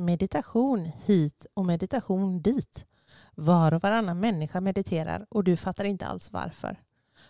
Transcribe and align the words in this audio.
Meditation 0.00 0.84
hit 0.84 1.46
och 1.54 1.66
meditation 1.66 2.42
dit. 2.42 2.86
Var 3.34 3.74
och 3.74 3.82
varannan 3.82 4.20
människa 4.20 4.60
mediterar 4.60 5.26
och 5.30 5.44
du 5.44 5.56
fattar 5.56 5.84
inte 5.84 6.06
alls 6.06 6.32
varför. 6.32 6.80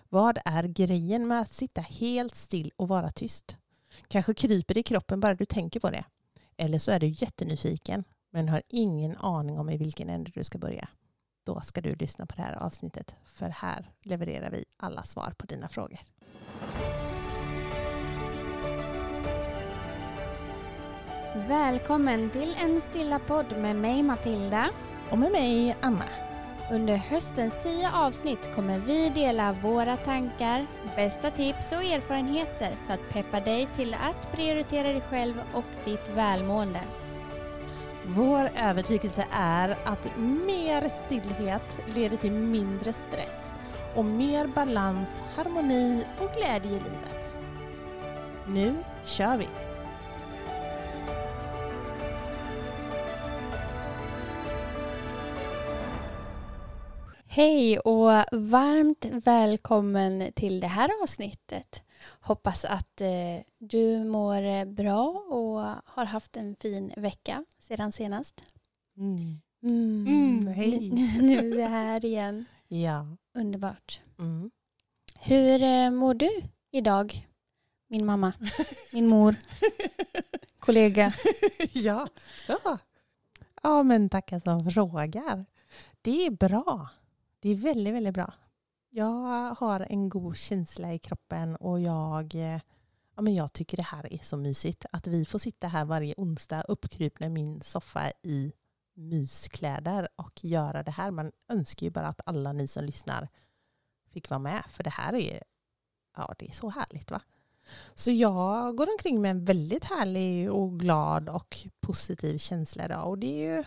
Vad 0.08 0.38
är 0.44 0.62
grejen 0.62 1.28
med 1.28 1.40
att 1.40 1.48
sitta 1.48 1.80
helt 1.80 2.34
still 2.34 2.72
och 2.76 2.88
vara 2.88 3.10
tyst? 3.10 3.56
Kanske 4.08 4.34
kryper 4.34 4.74
det 4.74 4.80
i 4.80 4.82
kroppen 4.82 5.20
bara 5.20 5.34
du 5.34 5.44
tänker 5.44 5.80
på 5.80 5.90
det. 5.90 6.04
Eller 6.56 6.78
så 6.78 6.90
är 6.90 7.00
du 7.00 7.06
jättenyfiken 7.06 8.04
men 8.30 8.48
har 8.48 8.62
ingen 8.68 9.16
aning 9.16 9.58
om 9.58 9.70
i 9.70 9.76
vilken 9.76 10.08
ände 10.08 10.30
du 10.34 10.44
ska 10.44 10.58
börja. 10.58 10.88
Då 11.44 11.60
ska 11.60 11.80
du 11.80 11.94
lyssna 11.94 12.26
på 12.26 12.36
det 12.36 12.42
här 12.42 12.56
avsnittet 12.56 13.14
för 13.24 13.48
här 13.48 13.90
levererar 14.02 14.50
vi 14.50 14.64
alla 14.76 15.02
svar 15.02 15.34
på 15.38 15.46
dina 15.46 15.68
frågor. 15.68 16.00
Välkommen 21.34 22.30
till 22.30 22.56
en 22.60 22.80
stilla 22.80 23.18
podd 23.18 23.58
med 23.58 23.76
mig 23.76 24.02
Matilda. 24.02 24.68
Och 25.10 25.18
med 25.18 25.32
mig 25.32 25.76
Anna. 25.80 26.04
Under 26.72 26.96
höstens 26.96 27.62
tio 27.62 27.90
avsnitt 27.92 28.54
kommer 28.54 28.78
vi 28.78 29.08
dela 29.08 29.52
våra 29.52 29.96
tankar, 29.96 30.66
bästa 30.96 31.30
tips 31.30 31.72
och 31.72 31.82
erfarenheter 31.82 32.76
för 32.86 32.94
att 32.94 33.08
peppa 33.08 33.40
dig 33.40 33.68
till 33.76 33.94
att 33.94 34.32
prioritera 34.32 34.88
dig 34.88 35.00
själv 35.00 35.34
och 35.54 35.64
ditt 35.84 36.08
välmående. 36.08 36.80
Vår 38.06 38.50
övertygelse 38.62 39.26
är 39.32 39.70
att 39.84 40.16
mer 40.18 40.88
stillhet 40.88 41.94
leder 41.94 42.16
till 42.16 42.32
mindre 42.32 42.92
stress 42.92 43.54
och 43.94 44.04
mer 44.04 44.46
balans, 44.46 45.22
harmoni 45.36 46.04
och 46.18 46.30
glädje 46.36 46.70
i 46.70 46.80
livet. 46.80 47.36
Nu 48.46 48.74
kör 49.04 49.36
vi! 49.36 49.69
Hej 57.32 57.78
och 57.78 58.10
varmt 58.32 59.04
välkommen 59.24 60.32
till 60.34 60.60
det 60.60 60.66
här 60.66 60.90
avsnittet. 61.02 61.82
Hoppas 62.20 62.64
att 62.64 63.00
eh, 63.00 63.42
du 63.58 64.04
mår 64.04 64.64
bra 64.64 65.08
och 65.10 65.60
har 65.84 66.04
haft 66.04 66.36
en 66.36 66.56
fin 66.56 66.92
vecka 66.96 67.44
sedan 67.58 67.92
senast. 67.92 68.44
Mm. 68.96 69.40
Mm. 69.62 70.06
Mm, 70.06 70.46
hej. 70.46 70.90
nu 71.20 71.38
är 71.38 71.56
vi 71.56 71.62
här 71.62 72.04
igen. 72.04 72.44
Ja. 72.68 73.06
Underbart. 73.34 74.00
Mm. 74.18 74.50
Hur 75.14 75.62
eh, 75.62 75.90
mår 75.90 76.14
du 76.14 76.30
idag? 76.70 77.28
Min 77.88 78.06
mamma, 78.06 78.32
min 78.92 79.08
mor, 79.08 79.36
kollega. 80.58 81.12
ja. 81.72 82.08
ja. 82.46 82.78
Ja, 83.62 83.82
men 83.82 84.08
tacka 84.08 84.40
som 84.40 84.70
frågar. 84.70 85.44
Det 86.02 86.26
är 86.26 86.30
bra. 86.30 86.88
Det 87.42 87.48
är 87.48 87.54
väldigt, 87.54 87.94
väldigt 87.94 88.14
bra. 88.14 88.34
Jag 88.90 89.54
har 89.54 89.86
en 89.90 90.08
god 90.08 90.36
känsla 90.36 90.94
i 90.94 90.98
kroppen 90.98 91.56
och 91.56 91.80
jag, 91.80 92.34
eh, 92.34 92.60
ja, 93.16 93.22
men 93.22 93.34
jag 93.34 93.52
tycker 93.52 93.76
det 93.76 93.82
här 93.82 94.12
är 94.12 94.18
så 94.18 94.36
mysigt. 94.36 94.86
Att 94.92 95.06
vi 95.06 95.24
får 95.24 95.38
sitta 95.38 95.66
här 95.66 95.84
varje 95.84 96.14
onsdag 96.16 96.62
uppkrypna 96.62 97.26
i 97.26 97.30
min 97.30 97.62
soffa 97.62 98.12
i 98.22 98.52
myskläder 98.94 100.08
och 100.16 100.44
göra 100.44 100.82
det 100.82 100.90
här. 100.90 101.10
Man 101.10 101.32
önskar 101.48 101.84
ju 101.84 101.90
bara 101.90 102.08
att 102.08 102.20
alla 102.26 102.52
ni 102.52 102.68
som 102.68 102.84
lyssnar 102.84 103.28
fick 104.10 104.30
vara 104.30 104.38
med. 104.38 104.62
För 104.68 104.84
det 104.84 104.90
här 104.90 105.14
är, 105.14 105.42
ja, 106.16 106.34
det 106.38 106.48
är 106.48 106.52
så 106.52 106.70
härligt. 106.70 107.10
va? 107.10 107.22
Så 107.94 108.10
jag 108.10 108.76
går 108.76 108.92
omkring 108.92 109.20
med 109.20 109.30
en 109.30 109.44
väldigt 109.44 109.84
härlig 109.84 110.52
och 110.52 110.80
glad 110.80 111.28
och 111.28 111.58
positiv 111.80 112.38
känsla 112.38 112.84
idag. 112.84 113.08
Och 113.08 113.18
det 113.18 113.26
är 113.26 113.56
ju, 113.56 113.64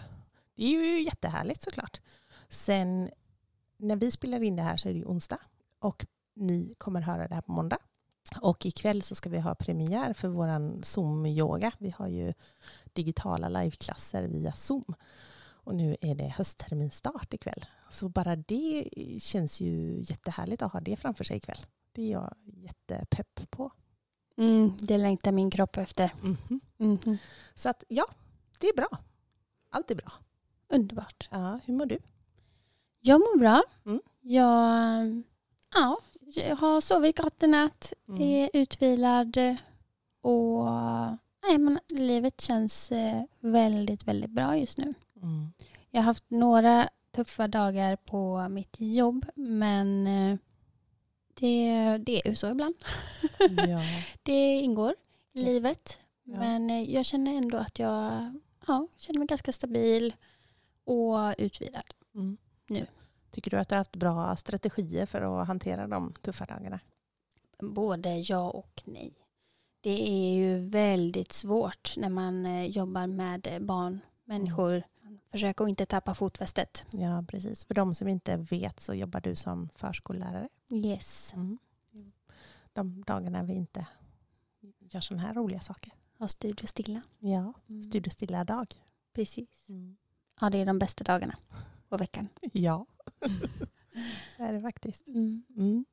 det 0.56 0.64
är 0.64 0.70
ju 0.70 1.04
jättehärligt 1.04 1.64
såklart. 1.64 2.02
Sen 2.50 3.10
när 3.84 3.96
vi 3.96 4.12
spelar 4.12 4.44
in 4.44 4.56
det 4.56 4.62
här 4.62 4.78
så 4.78 4.90
är 4.90 4.94
det 4.94 5.00
ju 5.00 5.06
onsdag 5.06 5.40
och 5.80 6.06
ni 6.36 6.76
kommer 6.78 7.02
höra 7.02 7.28
det 7.28 7.36
här 7.36 7.42
på 7.42 7.52
måndag. 7.52 7.78
Och 8.42 8.66
ikväll 8.66 9.02
så 9.02 9.16
ska 9.16 9.30
vi 9.30 9.40
ha 9.40 9.56
premiär 9.56 10.14
för 10.14 10.28
våran 10.28 10.82
Zoom-yoga. 10.84 11.72
Vi 11.78 11.90
har 11.98 12.08
ju 12.08 12.34
digitala 12.94 13.50
liveklasser 13.50 14.28
via 14.28 14.54
Zoom. 14.54 14.96
Och 15.66 15.76
nu 15.76 15.98
är 16.02 16.16
det 16.16 16.28
höstterminstart 16.28 17.34
ikväll. 17.34 17.66
Så 17.90 18.10
bara 18.10 18.36
det 18.36 18.90
känns 19.20 19.62
ju 19.62 20.04
jättehärligt 20.08 20.62
att 20.62 20.74
ha 20.74 20.80
det 20.80 20.96
framför 20.96 21.24
sig 21.24 21.38
ikväll. 21.38 21.66
Det 21.92 22.02
är 22.02 22.12
jag 22.12 22.34
jättepepp 22.46 23.52
på. 23.52 23.72
Mm, 24.38 24.74
det 24.80 24.98
längtar 24.98 25.32
min 25.32 25.52
kropp 25.52 25.78
efter. 25.78 26.14
Mhm. 26.22 26.60
Mhm. 26.78 27.18
Så 27.56 27.70
att 27.70 27.84
ja, 27.88 28.06
det 28.60 28.68
är 28.68 28.76
bra. 28.76 28.90
Allt 29.70 29.92
är 29.92 29.96
bra. 29.96 30.12
Underbart. 30.70 31.30
Ja, 31.32 31.60
hur 31.66 31.74
mår 31.74 31.86
du? 31.86 31.98
Jag 33.06 33.20
mår 33.20 33.38
bra. 33.40 33.64
Mm. 33.86 34.02
Jag, 34.22 35.24
ja, 35.74 35.98
jag 36.36 36.56
har 36.56 36.82
sovit 36.82 37.18
gott 37.20 37.44
i 37.44 37.48
natt, 37.48 37.94
Mm. 38.08 38.22
är 38.22 38.50
utvilad 38.54 39.38
och 40.22 40.66
nej, 41.48 41.58
men 41.58 41.80
livet 41.90 42.42
känns 42.42 42.92
eh, 42.92 43.24
väldigt, 43.40 44.08
väldigt 44.08 44.30
bra 44.32 44.58
just 44.58 44.78
nu. 44.78 44.94
Mm. 45.22 45.54
Jag 45.92 46.02
har 46.02 46.06
haft 46.06 46.24
några 46.28 46.90
tuffa 47.16 47.48
dagar 47.48 47.96
på 47.96 48.50
mitt 48.50 48.76
jobb 48.80 49.26
men 49.36 50.08
eh, 50.08 50.38
det, 51.34 51.98
det 51.98 52.22
är 52.26 52.30
ju 52.30 52.36
så 52.36 52.50
ibland. 52.50 52.76
Ja. 53.68 53.82
Det 54.24 54.60
ingår 54.60 54.96
i 55.34 55.44
livet. 55.44 55.98
Ja. 56.24 56.40
Men 56.40 56.70
eh, 56.70 56.94
jag 56.94 57.06
känner 57.06 57.36
ändå 57.36 57.58
att 57.58 57.80
jag 57.80 58.34
ja, 58.68 58.88
känner 58.98 59.20
mig 59.20 59.28
ganska 59.28 59.52
stabil 59.52 60.16
och 60.86 61.36
utvilad. 61.38 61.84
Mm. 62.16 62.38
Nu. 62.68 62.88
Tycker 63.32 63.52
du 63.52 63.58
att 63.58 63.70
du 63.70 63.76
har 63.76 63.80
haft 63.80 63.96
bra 63.96 64.36
strategier 64.36 65.06
för 65.06 65.22
att 65.42 65.48
hantera 65.48 65.88
de 65.88 66.14
tuffa 66.22 66.46
dagarna? 66.46 66.80
Både 67.60 68.18
ja 68.18 68.50
och 68.52 68.82
nej. 68.86 69.14
Det 69.82 70.10
är 70.10 70.34
ju 70.36 70.58
väldigt 70.70 71.32
svårt 71.32 71.94
när 71.98 72.10
man 72.10 72.46
eh, 72.46 72.66
jobbar 72.66 73.08
med 73.08 73.48
eh, 73.48 73.60
barn, 73.60 74.00
människor. 74.26 74.84
Försök 75.32 75.62
att 75.62 75.70
inte 75.70 75.86
tappa 75.86 76.14
fotfästet. 76.16 76.86
Ja, 76.92 77.26
precis. 77.28 77.64
För 77.64 77.74
de 77.74 77.96
som 77.96 78.08
inte 78.08 78.38
vet 78.38 78.80
så 78.80 78.94
jobbar 78.94 79.22
du 79.22 79.36
som 79.36 79.70
förskollärare. 79.76 80.50
Yes. 80.70 81.34
Mm. 81.34 81.58
De 82.74 83.04
dagarna 83.08 83.44
vi 83.44 83.54
inte 83.54 83.88
gör 84.80 85.02
sådana 85.02 85.28
här 85.28 85.34
roliga 85.34 85.60
saker. 85.62 85.92
Ha 86.20 86.28
studio 86.28 86.66
stilla. 86.68 87.02
Ja, 87.20 87.54
Mm. 87.70 87.84
studiestilla 87.84 88.44
dag. 88.44 88.76
Precis. 89.14 89.68
Ja, 90.42 90.50
det 90.50 90.62
är 90.62 90.66
de 90.66 90.80
bästa 90.80 91.04
dagarna 91.04 91.36
på 91.94 91.98
veckan. 91.98 92.30
Ja, 92.54 92.86
så 94.38 94.44
är 94.44 94.54
det 94.54 94.62
faktiskt. 94.62 95.08
Mm. 95.08 95.44
Mm. 95.58 95.86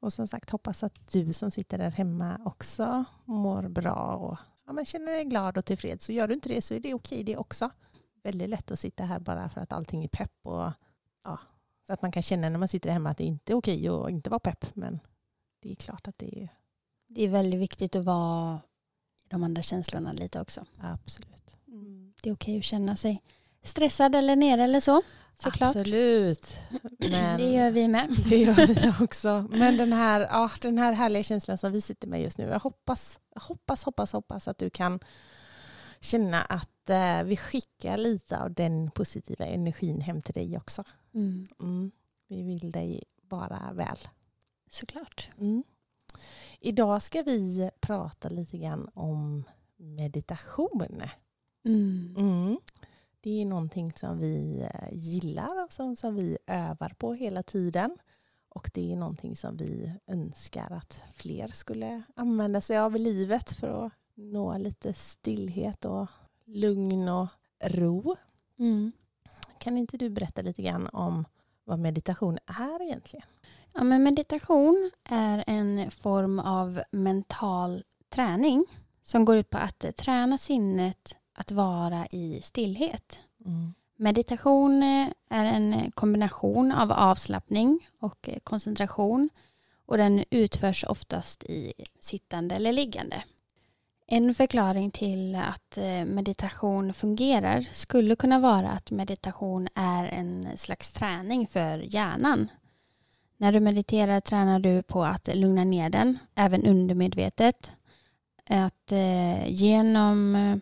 Och 0.00 0.12
som 0.12 0.28
sagt, 0.28 0.50
hoppas 0.50 0.82
att 0.84 1.12
du 1.12 1.32
som 1.32 1.50
sitter 1.50 1.78
där 1.78 1.90
hemma 1.90 2.40
också 2.44 3.04
mår 3.24 3.68
bra 3.68 4.16
och 4.16 4.38
ja, 4.66 4.72
men 4.72 4.84
känner 4.84 5.12
dig 5.12 5.24
glad 5.24 5.58
och 5.58 5.64
tillfreds. 5.64 6.04
Så 6.04 6.12
gör 6.12 6.28
du 6.28 6.34
inte 6.34 6.48
det 6.48 6.62
så 6.62 6.74
är 6.74 6.80
det 6.80 6.94
okej 6.94 7.24
det 7.24 7.36
också. 7.36 7.70
Väldigt 8.22 8.48
lätt 8.48 8.70
att 8.70 8.78
sitta 8.78 9.04
här 9.04 9.18
bara 9.18 9.48
för 9.48 9.60
att 9.60 9.72
allting 9.72 10.04
är 10.04 10.08
pepp. 10.08 10.32
Och, 10.42 10.70
ja, 11.24 11.38
så 11.86 11.92
att 11.92 12.02
man 12.02 12.12
kan 12.12 12.22
känna 12.22 12.48
när 12.48 12.58
man 12.58 12.68
sitter 12.68 12.90
hemma 12.90 13.10
att 13.10 13.18
det 13.18 13.24
inte 13.24 13.52
är 13.52 13.54
okej 13.54 13.88
att 13.88 14.10
inte 14.10 14.30
vara 14.30 14.40
pepp. 14.40 14.66
Men 14.74 15.00
det 15.62 15.70
är 15.70 15.74
klart 15.74 16.08
att 16.08 16.18
det 16.18 16.42
är 16.42 16.48
Det 17.06 17.24
är 17.24 17.28
väldigt 17.28 17.60
viktigt 17.60 17.96
att 17.96 18.04
vara 18.04 18.60
i 19.24 19.28
de 19.28 19.42
andra 19.42 19.62
känslorna 19.62 20.12
lite 20.12 20.40
också. 20.40 20.64
absolut. 20.80 21.56
Mm. 21.68 22.12
Det 22.22 22.30
är 22.30 22.34
okej 22.34 22.58
att 22.58 22.64
känna 22.64 22.96
sig 22.96 23.22
stressad 23.66 24.14
eller 24.14 24.36
nere 24.36 24.64
eller 24.64 24.80
så. 24.80 25.02
Såklart. 25.38 25.76
Absolut. 25.76 26.58
Men... 27.10 27.38
Det 27.38 27.52
gör 27.52 27.70
vi 27.70 27.88
med. 27.88 28.08
Det 28.28 28.36
gör 28.36 28.66
det 28.66 28.94
också. 29.00 29.48
Men 29.50 29.76
den 29.76 29.92
här, 29.92 30.20
ja, 30.20 30.50
den 30.60 30.78
här 30.78 30.92
härliga 30.92 31.22
känslan 31.22 31.58
som 31.58 31.72
vi 31.72 31.80
sitter 31.80 32.08
med 32.08 32.22
just 32.22 32.38
nu. 32.38 32.44
Jag 32.44 32.60
hoppas, 32.60 33.18
hoppas, 33.36 33.84
hoppas, 33.84 34.12
hoppas 34.12 34.48
att 34.48 34.58
du 34.58 34.70
kan 34.70 35.00
känna 36.00 36.42
att 36.42 36.90
eh, 36.90 37.22
vi 37.24 37.36
skickar 37.36 37.96
lite 37.96 38.40
av 38.40 38.54
den 38.54 38.90
positiva 38.90 39.44
energin 39.44 40.00
hem 40.00 40.22
till 40.22 40.34
dig 40.34 40.56
också. 40.56 40.84
Mm. 41.14 41.46
Mm. 41.60 41.90
Vi 42.28 42.42
vill 42.42 42.70
dig 42.70 43.02
bara 43.22 43.72
väl. 43.72 43.98
Såklart. 44.70 45.30
Mm. 45.38 45.64
Idag 46.60 47.02
ska 47.02 47.22
vi 47.22 47.70
prata 47.80 48.28
lite 48.28 48.58
grann 48.58 48.88
om 48.94 49.44
meditation. 49.76 51.02
Mm. 51.64 52.14
Mm. 52.18 52.58
Det 53.26 53.42
är 53.42 53.44
någonting 53.44 53.92
som 53.92 54.18
vi 54.18 54.68
eh, 54.74 54.88
gillar 54.92 55.64
och 55.64 55.72
som, 55.72 55.96
som 55.96 56.16
vi 56.16 56.38
övar 56.46 56.94
på 56.98 57.14
hela 57.14 57.42
tiden. 57.42 57.98
Och 58.48 58.70
det 58.74 58.92
är 58.92 58.96
någonting 58.96 59.36
som 59.36 59.56
vi 59.56 59.92
önskar 60.06 60.72
att 60.72 61.02
fler 61.14 61.48
skulle 61.48 62.02
använda 62.16 62.60
sig 62.60 62.78
av 62.78 62.96
i 62.96 62.98
livet 62.98 63.52
för 63.52 63.86
att 63.86 63.92
nå 64.14 64.58
lite 64.58 64.92
stillhet 64.92 65.84
och 65.84 66.06
lugn 66.44 67.08
och 67.08 67.28
ro. 67.64 68.16
Mm. 68.58 68.92
Kan 69.58 69.78
inte 69.78 69.96
du 69.96 70.10
berätta 70.10 70.42
lite 70.42 70.62
grann 70.62 70.88
om 70.92 71.24
vad 71.64 71.78
meditation 71.78 72.38
är 72.46 72.82
egentligen? 72.82 73.26
Ja, 73.74 73.84
men 73.84 74.02
meditation 74.02 74.90
är 75.04 75.44
en 75.46 75.90
form 75.90 76.38
av 76.38 76.82
mental 76.90 77.84
träning 78.08 78.64
som 79.02 79.24
går 79.24 79.36
ut 79.36 79.50
på 79.50 79.58
att 79.58 79.96
träna 79.96 80.38
sinnet 80.38 81.16
att 81.36 81.50
vara 81.50 82.06
i 82.06 82.40
stillhet. 82.42 83.20
Mm. 83.44 83.74
Meditation 83.96 84.82
eh, 84.82 85.08
är 85.30 85.44
en 85.44 85.90
kombination 85.90 86.72
av 86.72 86.92
avslappning 86.92 87.88
och 88.00 88.28
eh, 88.28 88.38
koncentration 88.38 89.28
och 89.86 89.96
den 89.96 90.24
utförs 90.30 90.84
oftast 90.84 91.44
i 91.44 91.72
sittande 92.00 92.54
eller 92.54 92.72
liggande. 92.72 93.22
En 94.06 94.34
förklaring 94.34 94.90
till 94.90 95.34
att 95.34 95.78
eh, 95.78 96.04
meditation 96.04 96.94
fungerar 96.94 97.60
skulle 97.60 98.16
kunna 98.16 98.38
vara 98.38 98.70
att 98.70 98.90
meditation 98.90 99.68
är 99.74 100.04
en 100.04 100.48
slags 100.56 100.92
träning 100.92 101.46
för 101.46 101.78
hjärnan. 101.78 102.48
När 103.36 103.52
du 103.52 103.60
mediterar 103.60 104.20
tränar 104.20 104.60
du 104.60 104.82
på 104.82 105.04
att 105.04 105.28
lugna 105.34 105.64
ner 105.64 105.90
den, 105.90 106.18
även 106.34 106.66
undermedvetet. 106.66 107.70
Att 108.48 108.92
genom 109.46 110.60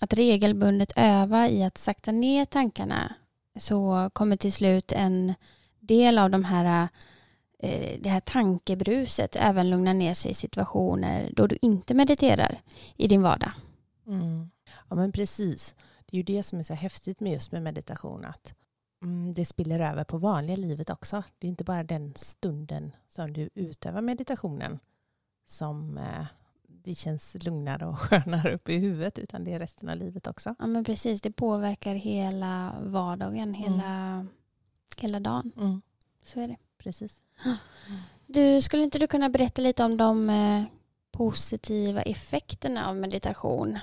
att 0.00 0.12
regelbundet 0.12 0.92
öva 0.96 1.48
i 1.48 1.62
att 1.62 1.78
sakta 1.78 2.12
ner 2.12 2.44
tankarna 2.44 3.14
så 3.58 4.10
kommer 4.12 4.36
till 4.36 4.52
slut 4.52 4.92
en 4.92 5.34
del 5.80 6.18
av 6.18 6.30
de 6.30 6.44
här, 6.44 6.88
eh, 7.58 8.00
det 8.00 8.10
här 8.10 8.20
tankebruset 8.20 9.36
även 9.36 9.70
lugna 9.70 9.92
ner 9.92 10.14
sig 10.14 10.30
i 10.30 10.34
situationer 10.34 11.32
då 11.36 11.46
du 11.46 11.58
inte 11.62 11.94
mediterar 11.94 12.60
i 12.96 13.08
din 13.08 13.22
vardag. 13.22 13.52
Mm. 14.06 14.50
Ja 14.88 14.96
men 14.96 15.12
precis. 15.12 15.74
Det 16.06 16.14
är 16.14 16.16
ju 16.16 16.22
det 16.22 16.42
som 16.42 16.58
är 16.58 16.62
så 16.62 16.74
häftigt 16.74 17.20
med 17.20 17.32
just 17.32 17.52
med 17.52 17.62
meditation. 17.62 18.24
Att 18.24 18.54
mm, 19.02 19.34
det 19.34 19.44
spiller 19.44 19.80
över 19.80 20.04
på 20.04 20.18
vanliga 20.18 20.56
livet 20.56 20.90
också. 20.90 21.22
Det 21.38 21.46
är 21.46 21.48
inte 21.48 21.64
bara 21.64 21.84
den 21.84 22.14
stunden 22.16 22.92
som 23.08 23.32
du 23.32 23.50
utövar 23.54 24.00
meditationen 24.00 24.78
som 25.46 25.98
eh, 25.98 26.26
det 26.86 26.94
känns 26.94 27.36
lugnare 27.40 27.86
och 27.86 27.98
skönare 28.00 28.54
uppe 28.54 28.72
i 28.72 28.78
huvudet 28.78 29.18
utan 29.18 29.44
det 29.44 29.52
är 29.52 29.58
resten 29.58 29.88
av 29.88 29.96
livet 29.96 30.26
också. 30.26 30.54
Ja 30.58 30.66
men 30.66 30.84
precis, 30.84 31.20
det 31.20 31.30
påverkar 31.30 31.94
hela 31.94 32.74
vardagen, 32.80 33.54
hela, 33.54 34.26
hela 34.96 35.20
dagen. 35.20 35.52
Mm. 35.56 35.82
Så 36.22 36.40
är 36.40 36.48
det. 36.48 36.56
Precis. 36.78 37.22
Du, 38.28 38.62
skulle 38.62 38.82
inte 38.82 38.98
du 38.98 39.06
kunna 39.06 39.28
berätta 39.28 39.62
lite 39.62 39.84
om 39.84 39.96
de 39.96 40.30
eh, 40.30 40.64
positiva 41.10 42.02
effekterna 42.02 42.88
av 42.88 42.96
meditation? 42.96 43.78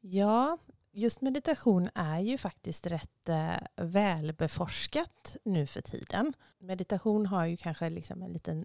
Ja, 0.00 0.58
just 0.92 1.20
meditation 1.20 1.90
är 1.94 2.20
ju 2.20 2.38
faktiskt 2.38 2.86
rätt 2.86 3.28
eh, 3.28 3.84
välbeforskat 3.84 5.36
nu 5.44 5.66
för 5.66 5.80
tiden. 5.80 6.32
Meditation 6.58 7.26
har 7.26 7.46
ju 7.46 7.56
kanske 7.56 7.90
liksom 7.90 8.22
en 8.22 8.32
liten 8.32 8.64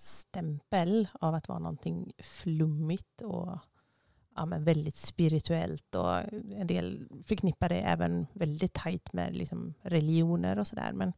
stämpel 0.00 1.08
av 1.12 1.34
att 1.34 1.48
vara 1.48 1.58
någonting 1.58 2.12
flummigt 2.18 3.22
och 3.22 3.58
ja, 4.36 4.46
men 4.46 4.64
väldigt 4.64 4.96
spirituellt 4.96 5.94
och 5.94 6.16
en 6.56 6.66
del 6.66 7.08
förknippar 7.26 7.68
det 7.68 7.80
även 7.80 8.26
väldigt 8.32 8.72
tajt 8.72 9.12
med 9.12 9.36
liksom 9.36 9.74
religioner 9.82 10.58
och 10.58 10.66
sådär. 10.66 10.92
Men 10.92 11.12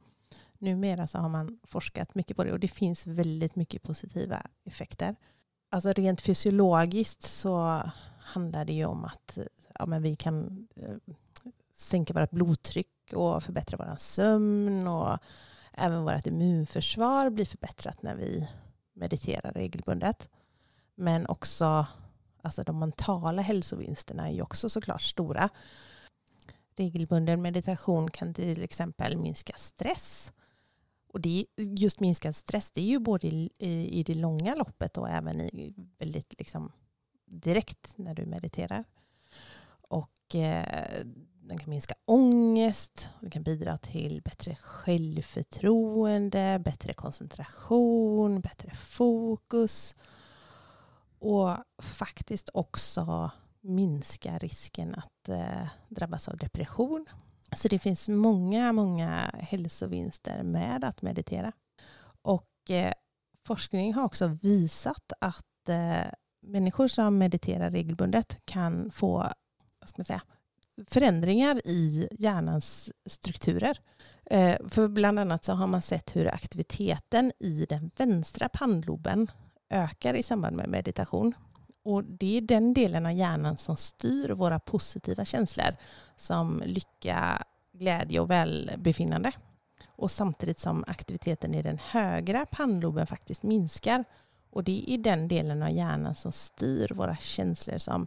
numera 0.58 1.06
så 1.06 1.19
har 1.19 1.29
man 1.29 1.58
forskat 1.62 2.14
mycket 2.14 2.37
på 2.37 2.44
det 2.44 2.52
och 2.52 2.61
det 2.61 2.69
finns 2.69 3.06
väldigt 3.06 3.56
mycket 3.56 3.82
positiva 3.82 4.43
effekter. 4.64 5.17
Alltså 5.70 5.93
rent 5.93 6.20
fysiologiskt 6.20 7.23
så 7.23 7.82
handlar 8.19 8.64
det 8.64 8.73
ju 8.73 8.84
om 8.84 9.05
att 9.05 9.38
ja, 9.79 9.87
men 9.87 10.02
vi 10.02 10.17
kan 10.17 10.69
eh, 10.76 11.14
sänka 11.75 12.14
vårt 12.14 12.31
blodtryck 12.31 13.12
och 13.12 13.43
förbättra 13.43 13.76
vår 13.76 13.96
sömn 13.96 14.87
och 14.87 15.19
även 15.73 16.05
vårt 16.05 16.26
immunförsvar 16.26 17.31
blir 17.31 17.44
förbättrat 17.44 18.02
när 18.02 18.17
vi 18.17 18.49
mediterar 18.92 19.52
regelbundet. 19.52 20.30
Men 20.94 21.26
också 21.26 21.86
alltså 22.42 22.62
de 22.62 22.78
mentala 22.78 23.42
hälsovinsterna 23.42 24.28
är 24.28 24.32
ju 24.32 24.42
också 24.42 24.68
såklart 24.68 25.02
stora. 25.02 25.48
Regelbunden 26.76 27.42
meditation 27.42 28.10
kan 28.10 28.34
till 28.34 28.62
exempel 28.62 29.16
minska 29.16 29.54
stress. 29.56 30.32
Och 31.08 31.20
det, 31.20 31.46
just 31.56 32.00
minskad 32.00 32.36
stress 32.36 32.70
det 32.70 32.80
är 32.80 32.86
ju 32.86 32.98
både 32.98 33.26
i, 33.26 33.50
i 33.98 34.02
det 34.02 34.14
långa 34.14 34.54
loppet 34.54 34.98
och 34.98 35.08
även 35.08 35.40
i 35.40 35.74
väldigt 35.98 36.34
liksom 36.38 36.72
direkt 37.26 37.92
när 37.96 38.14
du 38.14 38.26
mediterar. 38.26 38.84
Och 39.88 40.34
eh, 40.34 41.04
den 41.44 41.58
kan 41.58 41.70
minska 41.70 41.94
ångest, 42.04 43.08
och 43.14 43.20
den 43.20 43.30
kan 43.30 43.42
bidra 43.42 43.78
till 43.78 44.22
bättre 44.22 44.56
självförtroende, 44.62 46.62
bättre 46.64 46.94
koncentration, 46.94 48.40
bättre 48.40 48.70
fokus 48.74 49.96
och 51.18 51.56
faktiskt 51.82 52.48
också 52.54 53.30
minska 53.60 54.38
risken 54.38 54.94
att 54.94 55.28
eh, 55.28 55.66
drabbas 55.88 56.28
av 56.28 56.36
depression. 56.36 57.06
Så 57.52 57.68
det 57.68 57.78
finns 57.78 58.08
många, 58.08 58.72
många 58.72 59.30
hälsovinster 59.34 60.42
med 60.42 60.84
att 60.84 61.02
meditera. 61.02 61.52
Och 62.22 62.70
eh, 62.70 62.92
forskning 63.46 63.94
har 63.94 64.04
också 64.04 64.38
visat 64.42 65.12
att 65.20 65.68
eh, 65.68 66.12
människor 66.42 66.88
som 66.88 67.18
mediterar 67.18 67.70
regelbundet 67.70 68.40
kan 68.44 68.90
få 68.90 69.26
vad 69.80 69.88
ska 69.88 70.00
man 70.00 70.04
säga, 70.04 70.22
förändringar 70.86 71.60
i 71.64 72.08
hjärnans 72.19 72.90
strukturer. 73.06 73.78
Eh, 74.24 74.56
för 74.69 74.88
bland 74.88 75.19
annat 75.19 75.44
så 75.44 75.52
har 75.52 75.66
man 75.66 75.82
sett 75.82 76.16
hur 76.16 76.34
aktiviteten 76.34 77.32
i 77.38 77.66
den 77.69 77.90
vänstra 77.96 78.48
pannloben 78.48 79.30
ökar 79.70 80.14
i 80.14 80.22
samband 80.22 80.56
med 80.56 80.69
meditation. 80.69 81.34
Och 81.84 82.04
det 82.04 82.36
är 82.36 82.40
den 82.40 82.74
delen 82.74 83.06
av 83.06 83.12
hjärnan 83.12 83.56
som 83.56 83.76
styr 83.76 84.30
våra 84.30 84.58
positiva 84.58 85.24
känslor 85.24 85.76
som 86.16 86.62
lycka, 86.66 87.42
glädje 87.72 88.20
och 88.20 88.30
välbefinnande. 88.30 89.32
Och 89.88 90.10
samtidigt 90.10 90.60
som 90.60 90.84
aktiviteten 90.86 91.54
i 91.54 91.62
den 91.62 91.78
högra 91.78 92.46
pannloben 92.46 93.06
faktiskt 93.06 93.42
minskar. 93.42 94.04
Och 94.50 94.64
det 94.64 94.84
är 94.88 94.98
den 94.98 95.28
delen 95.28 95.62
av 95.62 95.70
hjärnan 95.70 96.14
som 96.14 96.32
styr 96.32 96.92
våra 96.94 97.16
känslor 97.16 97.78
som 97.78 98.06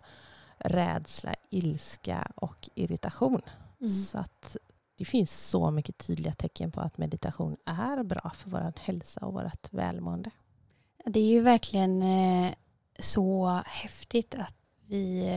rädsla, 0.60 1.36
ilska 1.50 2.32
och 2.36 2.70
irritation. 2.76 3.42
Mm. 3.82 3.92
Så 3.92 4.18
att 4.18 4.58
det 4.98 5.06
finns 5.06 5.48
så 5.50 5.72
mycket 5.72 5.98
tydliga 5.98 6.34
tecken 6.34 6.72
på 6.72 6.82
att 6.82 6.98
meditation 6.98 7.58
är 7.66 8.04
bra 8.04 8.32
för 8.36 8.50
vår 8.50 8.74
hälsa 8.80 9.26
och 9.26 9.34
vårt 9.34 9.74
välmående. 9.74 10.32
Det 11.06 11.20
är 11.20 11.28
ju 11.28 11.42
verkligen 11.42 12.02
eh, 12.02 12.54
så 13.00 13.62
häftigt 13.66 14.36
att 14.36 14.56
vi 14.88 15.28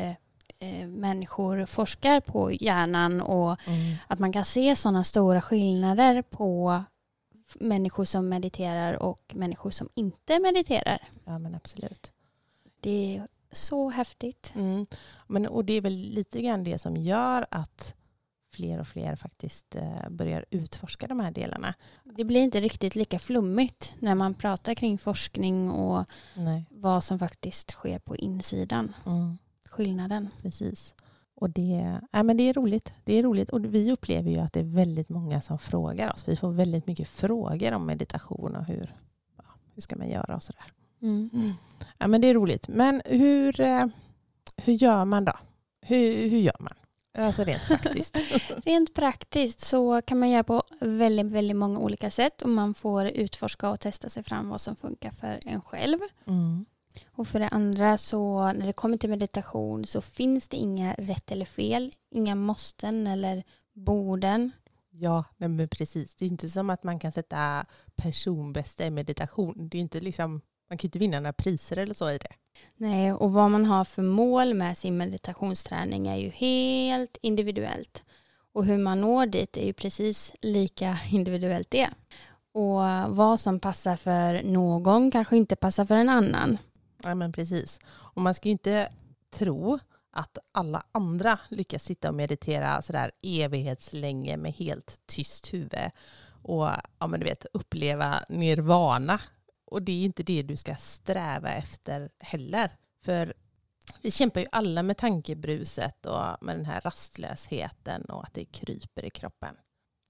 eh, 0.59 0.89
människor 0.89 1.67
forskar 1.67 2.21
på 2.21 2.53
hjärnan 2.53 3.21
och 3.21 3.69
mm. 3.69 3.97
att 4.07 4.19
man 4.19 4.33
kan 4.33 4.45
se 4.45 4.77
sådana 4.77 5.05
stora 5.05 5.41
skillnader 5.41 6.23
på 6.23 6.83
människor 7.55 8.05
som 8.05 8.29
mediterar 8.29 9.03
och 9.03 9.35
människor 9.35 9.71
som 9.71 9.89
inte 9.95 10.41
mediterar. 10.41 11.09
Ja 11.25 11.39
men 11.39 11.55
absolut. 11.55 12.13
Det 12.81 13.23
så 13.53 13.91
häftigt. 13.91 14.53
Mm. 14.55 14.87
Men, 15.27 15.47
och 15.47 15.65
det 15.65 15.73
är 15.73 15.81
väl 15.81 15.97
lite 15.97 16.43
grann 16.43 16.65
det 16.65 16.79
som 16.79 16.97
gör 16.97 17.47
att 17.51 17.95
fler 18.53 18.81
och 18.81 18.87
fler 18.87 19.17
faktiskt 19.17 19.77
eh, 19.77 20.09
börjar 20.11 20.45
utforska 20.51 21.07
de 21.07 21.21
här 21.21 21.31
delarna. 21.31 21.75
Det 22.05 22.25
blir 22.25 22.41
inte 22.41 22.61
riktigt 22.61 22.95
lika 22.95 23.19
flummigt 23.19 23.93
när 23.99 24.15
man 24.15 24.35
pratar 24.35 24.75
kring 24.75 24.99
forskning 24.99 25.71
och 25.71 26.05
Nej. 26.35 26.65
vad 26.71 27.05
som 27.05 27.19
faktiskt 27.19 27.71
sker 27.71 27.99
på 27.99 28.17
insidan. 28.17 28.95
Mm. 29.07 29.39
Skillnaden. 29.71 30.29
Precis. 30.43 30.95
Och 31.35 31.51
det, 31.51 32.01
ja, 32.13 32.23
men 32.23 32.37
det 32.37 32.43
är 32.43 32.55
roligt. 32.55 32.93
Det 33.05 33.15
är 33.15 33.23
roligt. 33.23 33.51
Och 33.51 33.65
vi 33.65 33.93
upplever 33.93 34.31
ju 34.31 34.39
att 34.39 34.53
det 34.53 34.61
är 34.61 34.75
väldigt 34.75 35.09
många 35.09 35.41
som 35.41 35.59
frågar 35.59 36.13
oss. 36.13 36.29
Vi 36.29 36.37
får 36.37 36.51
väldigt 36.51 36.87
mycket 36.87 37.09
frågor 37.09 37.73
om 37.73 37.87
meditation 37.87 38.57
och 38.57 38.65
hur, 38.65 38.97
ja, 39.37 39.45
hur 39.75 39.83
ska 39.83 39.97
man 39.97 40.09
göra 40.09 40.37
och 40.37 40.43
sådär. 40.43 40.73
Mm. 41.03 41.31
Mm. 41.33 41.53
Ja, 41.99 42.07
men 42.07 42.21
det 42.21 42.29
är 42.29 42.35
roligt. 42.35 42.69
Men 42.69 43.03
hur, 43.05 43.61
eh, 43.61 43.87
hur 44.57 44.73
gör 44.73 45.05
man 45.05 45.25
då? 45.25 45.33
Hur, 45.81 46.29
hur 46.29 46.39
gör 46.39 46.57
man? 46.61 46.73
Alltså 47.19 47.45
rent 47.45 47.63
praktiskt. 47.69 48.21
rent 48.65 48.95
praktiskt 48.95 49.61
så 49.61 50.03
kan 50.03 50.19
man 50.19 50.31
göra 50.31 50.45
på 50.45 50.63
väldigt, 50.81 51.27
väldigt 51.27 51.57
många 51.57 51.79
olika 51.79 52.11
sätt 52.11 52.43
och 52.43 52.49
man 52.49 52.75
får 52.75 53.07
utforska 53.07 53.71
och 53.71 53.81
testa 53.81 54.09
sig 54.09 54.23
fram 54.23 54.49
vad 54.49 54.61
som 54.61 54.77
funkar 54.77 55.11
för 55.11 55.41
en 55.47 55.61
själv. 55.61 55.99
Mm. 56.27 56.67
Och 57.13 57.29
för 57.29 57.41
det 57.41 57.49
andra 57.49 57.99
så 57.99 58.53
när 58.53 58.67
det 58.67 58.73
kommer 58.73 58.97
till 58.97 59.11
meditation 59.11 59.87
så 59.87 60.01
finns 60.01 60.49
det 60.49 60.57
inga 60.57 60.95
rätt 60.95 61.31
eller 61.31 61.45
fel, 61.45 61.95
inga 62.11 62.35
måsten 62.35 63.07
eller 63.07 63.45
borden. 63.73 64.51
Ja, 64.91 65.25
men 65.37 65.69
precis. 65.69 66.15
Det 66.15 66.25
är 66.25 66.29
inte 66.29 66.49
som 66.49 66.71
att 66.71 66.83
man 66.83 66.99
kan 66.99 67.13
sätta 67.13 67.67
personbästa 67.97 68.87
i 68.87 68.91
meditation. 68.91 69.69
Det 69.69 69.79
är 69.79 69.81
inte 69.81 70.01
liksom 70.01 70.41
man 70.69 70.79
kan 70.79 70.87
inte 70.87 70.99
vinna 70.99 71.21
några 71.21 71.33
priser 71.33 71.77
eller 71.77 71.95
så 71.95 72.11
i 72.11 72.19
det. 72.19 72.33
Nej, 72.77 73.13
och 73.13 73.33
vad 73.33 73.51
man 73.51 73.65
har 73.65 73.85
för 73.85 74.03
mål 74.03 74.55
med 74.55 74.79
sin 74.79 74.97
meditationsträning 74.97 76.09
är 76.09 76.17
ju 76.17 76.29
helt 76.29 77.17
individuellt. 77.23 78.03
Och 78.53 78.65
hur 78.65 78.79
man 78.79 79.01
når 79.01 79.27
dit 79.27 79.57
är 79.57 79.67
ju 79.67 79.73
precis 79.73 80.35
lika 80.41 80.99
individuellt 81.11 81.71
det. 81.71 81.91
Och 82.53 82.81
vad 83.17 83.41
som 83.41 83.61
passar 83.61 83.97
för 83.97 84.43
någon 84.43 85.11
kanske 85.11 85.37
inte 85.37 85.57
passar 85.57 85.85
för 85.85 85.95
en 85.95 86.09
annan. 86.09 86.59
Ja 87.03 87.15
men 87.15 87.33
precis. 87.33 87.81
Och 87.87 88.23
man 88.23 88.35
ska 88.35 88.49
ju 88.49 88.53
inte 88.53 88.89
tro 89.31 89.79
att 90.11 90.39
alla 90.53 90.83
andra 90.93 91.39
lyckas 91.49 91.85
sitta 91.85 92.09
och 92.09 92.15
meditera 92.15 92.83
sådär 92.83 93.11
evighetslänge 93.23 94.37
med 94.37 94.53
helt 94.53 95.01
tyst 95.07 95.55
huvud 95.55 95.91
och 96.43 96.69
ja, 96.99 97.07
men 97.07 97.21
du 97.21 97.27
vet, 97.27 97.47
uppleva 97.53 98.15
nirvana. 98.29 99.21
Och 99.71 99.83
det 99.83 99.93
är 99.93 100.05
inte 100.05 100.23
det 100.23 100.43
du 100.43 100.57
ska 100.57 100.75
sträva 100.75 101.49
efter 101.51 102.11
heller. 102.19 102.71
För 103.05 103.35
vi 104.03 104.11
kämpar 104.11 104.41
ju 104.41 104.47
alla 104.53 104.83
med 104.83 104.97
tankebruset 104.97 106.07
och 106.07 106.45
med 106.45 106.57
den 106.57 106.65
här 106.67 106.81
rastlösheten 106.81 108.05
och 108.05 108.23
att 108.25 108.35
det 108.35 108.45
kryper 108.45 109.05
i 109.05 109.11
kroppen. 109.11 109.55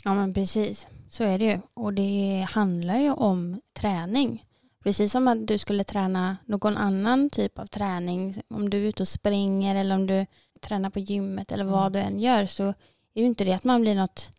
Ja 0.04 0.14
men 0.14 0.34
precis, 0.34 0.88
så 1.10 1.24
är 1.24 1.38
det 1.38 1.44
ju. 1.44 1.60
Och 1.74 1.94
det 1.94 2.46
handlar 2.50 2.96
ju 2.98 3.12
om 3.12 3.60
träning. 3.72 4.44
Precis 4.82 5.12
som 5.12 5.28
att 5.28 5.46
du 5.46 5.58
skulle 5.58 5.84
träna 5.84 6.36
någon 6.46 6.76
annan 6.76 7.30
typ 7.30 7.58
av 7.58 7.66
träning. 7.66 8.42
Om 8.48 8.70
du 8.70 8.78
är 8.78 8.88
ute 8.88 9.02
och 9.02 9.08
springer 9.08 9.74
eller 9.76 9.94
om 9.94 10.06
du 10.06 10.26
tränar 10.60 10.90
på 10.90 10.98
gymmet 10.98 11.52
eller 11.52 11.64
vad 11.64 11.80
Mm. 11.86 11.92
du 11.92 11.98
än 11.98 12.20
gör 12.20 12.46
så 12.46 12.64
är 13.14 13.20
ju 13.20 13.26
inte 13.26 13.44
det 13.44 13.52
att 13.52 13.64
man 13.64 13.80
blir 13.80 13.94
något 13.94 14.30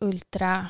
ultra, 0.00 0.68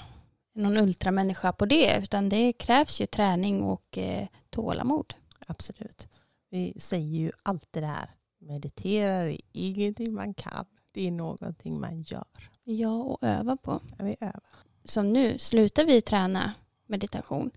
någon 0.54 0.76
ultramänniska 0.76 1.52
på 1.52 1.66
det 1.66 1.98
utan 2.02 2.28
det 2.28 2.52
krävs 2.52 3.00
ju 3.00 3.06
träning 3.06 3.62
och 3.62 3.98
eh, 3.98 4.26
tålamod. 4.50 5.14
Absolut. 5.46 6.08
Vi 6.50 6.74
säger 6.80 7.18
ju 7.18 7.30
alltid 7.42 7.82
det 7.82 7.86
här. 7.86 8.10
Meditera 8.40 9.12
är 9.12 9.40
ingenting 9.52 10.14
man 10.14 10.34
kan. 10.34 10.64
Det 10.92 11.06
är 11.06 11.10
någonting 11.10 11.80
man 11.80 12.02
gör. 12.02 12.24
Ja, 12.64 13.02
och 13.02 13.18
öva 13.22 13.56
på. 13.56 13.80
Vi 13.98 14.16
övar. 14.20 14.42
Som 14.84 15.12
nu, 15.12 15.38
slutar 15.38 15.84
vi 15.84 16.00
träna 16.00 16.54
meditation 16.86 17.50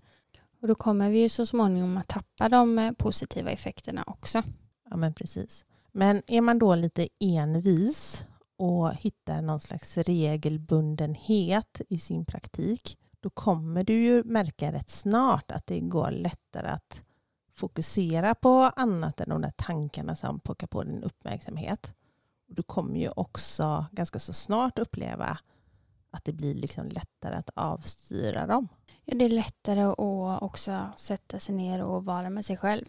och 0.60 0.68
då 0.68 0.74
kommer 0.74 1.10
vi 1.10 1.18
ju 1.18 1.28
så 1.28 1.46
småningom 1.46 1.96
att 1.96 2.08
tappa 2.08 2.48
de 2.48 2.78
eh, 2.78 2.92
positiva 2.92 3.50
effekterna 3.50 4.04
också. 4.06 4.42
Ja 4.90 4.96
men 4.96 5.14
precis. 5.14 5.64
Men 5.92 6.22
är 6.26 6.40
man 6.40 6.58
då 6.58 6.74
lite 6.74 7.08
envis 7.20 8.24
och 8.56 8.94
hittar 8.94 9.42
någon 9.42 9.60
slags 9.60 9.98
regelbundenhet 9.98 11.80
i 11.88 11.98
sin 11.98 12.24
praktik 12.24 12.98
då 13.20 13.30
kommer 13.30 13.84
du 13.84 13.92
ju 13.92 14.24
märka 14.24 14.72
rätt 14.72 14.90
snart 14.90 15.50
att 15.50 15.66
det 15.66 15.80
går 15.80 16.10
lättare 16.10 16.68
att 16.68 17.02
fokusera 17.54 18.34
på 18.34 18.50
annat 18.76 19.20
än 19.20 19.28
de 19.28 19.42
där 19.42 19.52
tankarna 19.56 20.16
som 20.16 20.40
pockar 20.40 20.66
på 20.66 20.84
din 20.84 21.02
uppmärksamhet. 21.02 21.94
Du 22.46 22.62
kommer 22.62 23.00
ju 23.00 23.10
också 23.16 23.86
ganska 23.92 24.18
så 24.18 24.32
snart 24.32 24.78
uppleva 24.78 25.38
att 26.10 26.24
det 26.24 26.32
blir 26.32 26.54
liksom 26.54 26.88
lättare 26.88 27.36
att 27.36 27.50
avstyra 27.54 28.46
dem. 28.46 28.68
Ja, 29.04 29.14
det 29.18 29.24
är 29.24 29.28
lättare 29.28 29.82
att 29.82 30.42
också 30.42 30.90
sätta 30.96 31.40
sig 31.40 31.54
ner 31.54 31.82
och 31.82 32.04
vara 32.04 32.30
med 32.30 32.44
sig 32.44 32.56
själv. 32.56 32.86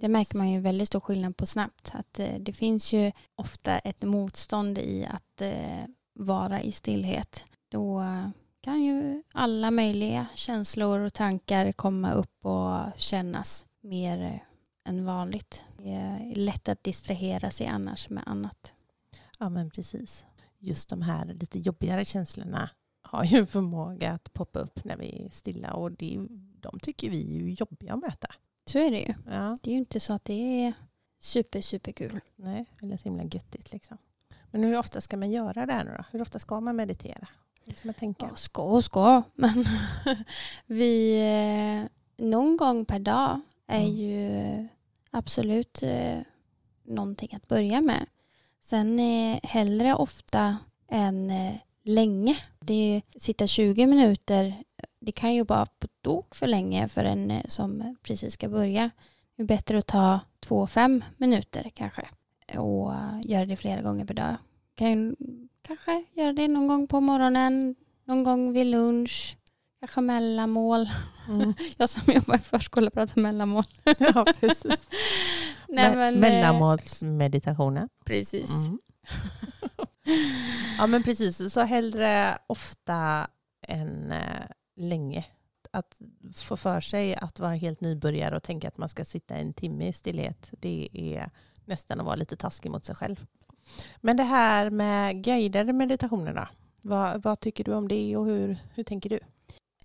Det 0.00 0.08
märker 0.08 0.38
man 0.38 0.50
ju 0.50 0.60
väldigt 0.60 0.88
stor 0.88 1.00
skillnad 1.00 1.36
på 1.36 1.46
snabbt. 1.46 1.90
Att 1.94 2.18
eh, 2.18 2.34
det 2.40 2.52
finns 2.52 2.92
ju 2.92 3.12
ofta 3.34 3.78
ett 3.78 4.02
motstånd 4.02 4.78
i 4.78 5.06
att 5.06 5.40
eh, 5.40 5.84
vara 6.14 6.62
i 6.62 6.72
stillhet. 6.72 7.44
Då 7.68 8.04
kan 8.60 8.82
ju 8.82 9.22
alla 9.32 9.70
möjliga 9.70 10.26
känslor 10.34 11.00
och 11.00 11.14
tankar 11.14 11.72
komma 11.72 12.12
upp 12.12 12.46
och 12.46 12.78
kännas 12.96 13.66
mer 13.80 14.22
eh, 14.22 14.40
än 14.88 15.04
vanligt. 15.04 15.62
Det 15.78 15.90
är 15.90 16.34
lätt 16.34 16.68
att 16.68 16.84
distrahera 16.84 17.50
sig 17.50 17.66
annars 17.66 18.08
med 18.08 18.22
annat. 18.26 18.72
Ja 19.38 19.48
men 19.48 19.70
precis. 19.70 20.26
Just 20.58 20.88
de 20.88 21.02
här 21.02 21.24
lite 21.24 21.58
jobbigare 21.58 22.04
känslorna 22.04 22.70
har 23.02 23.24
ju 23.24 23.38
en 23.38 23.46
förmåga 23.46 24.12
att 24.12 24.32
poppa 24.32 24.58
upp 24.58 24.84
när 24.84 24.96
vi 24.96 25.24
är 25.26 25.30
stilla 25.30 25.72
och 25.72 25.92
det, 25.92 26.26
de 26.60 26.80
tycker 26.80 27.10
vi 27.10 27.36
är 27.36 27.48
jobbiga 27.48 27.94
att 27.94 28.00
möta. 28.00 28.28
Så 28.68 28.78
är 28.78 28.90
det 28.90 28.98
ju. 28.98 29.14
Ja, 29.26 29.56
Det 29.62 29.70
är 29.70 29.72
ju 29.72 29.78
inte 29.78 30.00
så 30.00 30.14
att 30.14 30.24
det 30.24 30.64
är 30.64 30.72
super, 31.20 31.60
super 31.60 31.92
kul. 31.92 32.20
nej, 32.36 32.64
eller 32.82 32.96
så 32.96 33.04
himla 33.04 33.22
göttigt 33.22 33.72
liksom. 33.72 33.98
Men 34.50 34.64
hur 34.64 34.78
ofta 34.78 35.00
ska 35.00 35.16
man 35.16 35.30
göra 35.30 35.66
det 35.66 35.72
här 35.72 35.84
nu 35.84 35.94
då? 35.98 36.04
Hur 36.12 36.22
ofta 36.22 36.38
ska 36.38 36.60
man 36.60 36.76
meditera? 36.76 37.28
Ska 37.76 37.88
man 37.88 37.94
tänka? 37.94 38.26
Ja, 38.30 38.36
ska 38.36 38.62
och 38.62 38.84
ska, 38.84 39.22
men 39.34 39.64
vi, 40.66 41.20
eh, 41.20 41.90
någon 42.26 42.56
gång 42.56 42.84
per 42.84 42.98
dag 42.98 43.40
är 43.66 43.80
Mm. 43.84 43.94
ju 43.96 44.68
absolut 45.10 45.82
eh, 45.82 46.18
någonting 46.84 47.34
att 47.34 47.48
börja 47.48 47.80
med. 47.80 48.06
Sen 48.60 48.98
eh, 49.00 49.40
hellre 49.42 49.94
ofta 49.94 50.58
än 50.88 51.30
eh, 51.30 51.54
länge. 51.84 52.36
Det 52.60 52.74
är 52.74 52.94
ju, 52.94 53.00
sitta 53.20 53.46
20 53.46 53.86
minuter, 53.86 54.62
det 55.00 55.12
kan 55.12 55.34
ju 55.34 55.44
vara 55.44 55.66
på 55.66 55.88
tok 56.08 56.34
för 56.34 56.46
länge 56.46 56.88
för 56.88 57.04
en 57.04 57.30
eh, 57.30 57.42
som 57.48 57.96
precis 58.02 58.34
ska 58.34 58.48
börja. 58.48 58.90
Det 59.36 59.42
är 59.42 59.46
bättre 59.46 59.78
att 59.78 59.86
ta 59.86 60.20
2-5 60.46 61.02
minuter 61.16 61.70
kanske 61.74 62.08
och 62.58 62.92
eh, 62.94 63.20
göra 63.22 63.46
det 63.46 63.56
flera 63.56 63.82
gånger 63.82 64.04
per 64.04 64.14
dag. 64.14 64.36
Kan 64.74 65.16
kanske 65.62 66.04
göra 66.12 66.32
det 66.32 66.48
någon 66.48 66.68
gång 66.68 66.86
på 66.86 67.00
morgonen, 67.00 67.74
någon 68.04 68.24
gång 68.24 68.52
vid 68.52 68.66
lunch, 68.66 69.36
kanske 69.80 70.00
mellanmål. 70.00 70.88
Mm. 71.28 71.54
Jag 71.76 71.88
som 71.90 72.12
jobbar 72.14 72.36
i 72.36 72.38
förskola 72.38 72.90
pratar 72.90 73.20
mellanmål. 73.20 73.64
ja, 73.98 74.26
precis. 74.40 74.88
Nej, 75.68 75.90
Me- 75.90 75.96
men, 75.96 76.14
eh, 76.14 76.20
Mellanmålsmeditationen. 76.20 77.88
Precis. 78.04 78.50
Mm. 78.66 78.78
ja 80.78 80.86
men 80.86 81.02
precis, 81.02 81.52
så 81.52 81.60
hellre 81.60 82.38
ofta 82.46 83.26
än 83.68 84.14
länge. 84.76 85.24
Att 85.70 86.00
få 86.36 86.56
för 86.56 86.80
sig 86.80 87.14
att 87.14 87.40
vara 87.40 87.54
helt 87.54 87.80
nybörjare 87.80 88.36
och 88.36 88.42
tänka 88.42 88.68
att 88.68 88.78
man 88.78 88.88
ska 88.88 89.04
sitta 89.04 89.34
en 89.34 89.52
timme 89.52 89.88
i 89.88 89.92
stillhet, 89.92 90.50
det 90.50 90.88
är 90.92 91.30
nästan 91.64 92.00
att 92.00 92.06
vara 92.06 92.16
lite 92.16 92.36
taskig 92.36 92.70
mot 92.70 92.84
sig 92.84 92.94
själv. 92.94 93.26
Men 94.00 94.16
det 94.16 94.22
här 94.22 94.70
med 94.70 95.24
guidade 95.24 95.72
meditationer 95.72 96.34
då? 96.34 96.48
Vad, 96.82 97.22
vad 97.22 97.40
tycker 97.40 97.64
du 97.64 97.74
om 97.74 97.88
det 97.88 98.16
och 98.16 98.26
hur, 98.26 98.58
hur 98.74 98.84
tänker 98.84 99.10
du? 99.10 99.18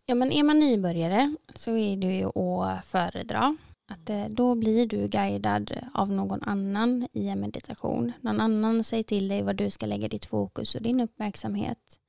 Ja, 0.05 0.15
men 0.15 0.31
är 0.31 0.43
man 0.43 0.59
nybörjare 0.59 1.35
så 1.55 1.77
är 1.77 1.97
det 1.97 2.17
ju 2.17 2.25
att 2.39 2.85
föredra. 2.85 3.57
Att 3.87 4.09
eh, 4.09 4.25
då 4.29 4.55
blir 4.55 4.87
du 4.87 5.07
guidad 5.07 5.71
av 5.93 6.11
någon 6.11 6.43
annan 6.43 7.07
i 7.11 7.27
en 7.27 7.39
meditation. 7.39 8.11
Någon 8.21 8.41
annan 8.41 8.83
säger 8.83 9.03
till 9.03 9.27
dig 9.27 9.41
vad 9.41 9.55
du 9.55 9.69
ska 9.69 9.85
lägga 9.85 10.07
ditt 10.07 10.25
fokus 10.25 10.75
och 10.75 10.81
din 10.81 11.01
uppmärksamhet. 11.01 11.99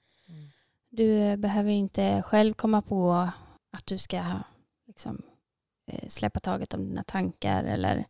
Du 0.90 1.19
eh, 1.19 1.37
behöver 1.37 1.71
inte 1.71 2.23
själv 2.26 2.54
komma 2.54 2.83
på 2.83 3.28
att 3.75 3.87
du 3.87 3.99
ska 3.99 4.25
liksom, 4.87 5.23
eh, 5.93 6.09
släppa 6.09 6.40
taget 6.40 6.75
om 6.75 6.88
dina 6.88 7.04
tankar 7.04 7.64
eller 7.64 8.04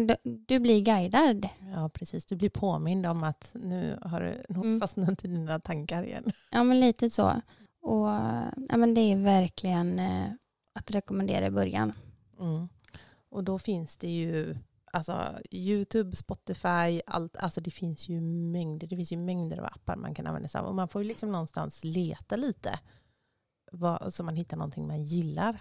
du, 0.00 0.16
du 0.24 0.58
blir 0.58 0.80
guidad. 0.84 1.48
Ja 1.74 1.88
precis, 1.88 2.26
du 2.26 2.36
blir 2.36 2.50
påmind 2.50 3.06
om 3.06 3.22
att 3.22 3.50
nu 3.54 3.98
har 4.02 4.20
du 4.20 4.42
nog 4.54 4.64
Mm. 4.64 4.80
fastnat 4.80 5.24
i 5.24 5.28
dina 5.28 5.60
tankar 5.60 6.02
igen. 6.02 6.32
Ja, 6.50 6.64
men 6.64 6.80
lite 6.80 7.10
så. 7.10 7.42
Och 7.82 8.06
ja, 8.68 8.76
men 8.76 8.94
det 8.94 9.00
är 9.00 9.16
verkligen 9.16 9.98
eh, 9.98 10.30
att 10.72 10.90
rekommendera 10.90 11.46
i 11.46 11.50
början. 11.50 11.92
Mm. 12.40 12.68
Och 13.30 13.44
då 13.44 13.58
finns 13.58 13.96
det 13.96 14.08
ju 14.10 14.56
alltså, 14.92 15.24
Youtube, 15.50 16.16
Spotify, 16.16 17.00
allt, 17.06 17.36
alltså 17.36 17.60
det 17.60 17.70
finns 17.70 18.08
ju 18.08 18.20
mängder, 18.20 18.86
det 18.86 18.96
finns 18.96 19.12
ju 19.12 19.16
mängder 19.16 19.58
av 19.58 19.64
appar 19.64 19.96
man 19.96 20.14
kan 20.14 20.26
använda 20.26 20.48
sig 20.48 20.60
av. 20.60 20.66
Och 20.66 20.74
man 20.74 20.88
får 20.88 21.02
ju 21.02 21.08
liksom 21.08 21.32
någonstans 21.32 21.84
leta 21.84 22.36
lite 22.36 22.78
vad, 23.72 24.14
så 24.14 24.22
man 24.24 24.36
hittar 24.36 24.56
någonting 24.56 24.86
man 24.86 25.02
gillar. 25.02 25.58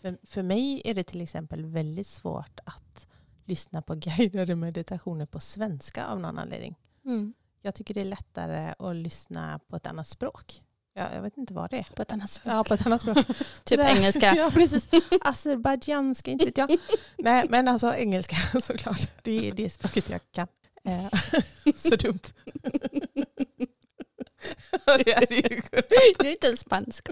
För, 0.00 0.18
för 0.22 0.42
mig 0.42 0.82
är 0.84 0.94
det 0.94 1.04
till 1.04 1.20
exempel 1.20 1.66
väldigt 1.66 2.06
svårt 2.06 2.60
att 2.64 3.06
lyssna 3.44 3.82
på 3.82 3.94
guidade 3.94 4.56
meditationer 4.56 5.26
på 5.26 5.40
svenska 5.40 6.06
av 6.06 6.20
någon 6.20 6.38
anledning. 6.38 6.78
Mm. 7.04 7.34
Jag 7.62 7.74
tycker 7.74 7.94
det 7.94 8.00
är 8.00 8.04
lättare 8.04 8.74
att 8.78 8.96
lyssna 8.96 9.60
på 9.68 9.76
ett 9.76 9.86
annat 9.86 10.08
språk. 10.08 10.62
Jag, 10.94 11.14
jag 11.14 11.22
vet 11.22 11.36
inte 11.36 11.54
vad 11.54 11.70
det 11.70 11.78
är. 11.78 11.86
På 11.96 12.02
ett 12.02 12.12
annat 12.12 12.30
språk. 12.30 12.54
Ja, 12.54 12.64
på 12.64 12.74
ett 12.74 12.86
annat 12.86 13.00
språk. 13.00 13.16
typ 13.26 13.36
Sådär. 13.64 13.96
engelska. 13.96 14.34
Ja, 14.36 14.50
precis. 14.54 14.88
Azerbajdzjanska, 15.20 16.30
inte 16.30 16.44
vet 16.44 16.58
jag. 16.58 16.76
Nej, 17.18 17.46
men 17.50 17.68
alltså 17.68 17.94
engelska 17.94 18.36
såklart. 18.60 19.08
Det 19.22 19.48
är 19.48 19.52
det 19.52 19.70
språket 19.70 20.10
jag 20.10 20.20
kan. 20.32 20.46
Eh, 20.84 21.06
Så 21.76 21.96
dumt. 21.96 22.18
Ja, 24.86 24.98
det 25.04 25.12
är 25.12 25.26
det 25.26 25.34
ju. 25.34 25.62
Det 26.18 26.26
är 26.26 26.30
inte 26.30 26.56
spansk. 26.56 27.08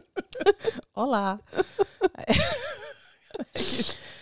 Hola. 0.92 1.38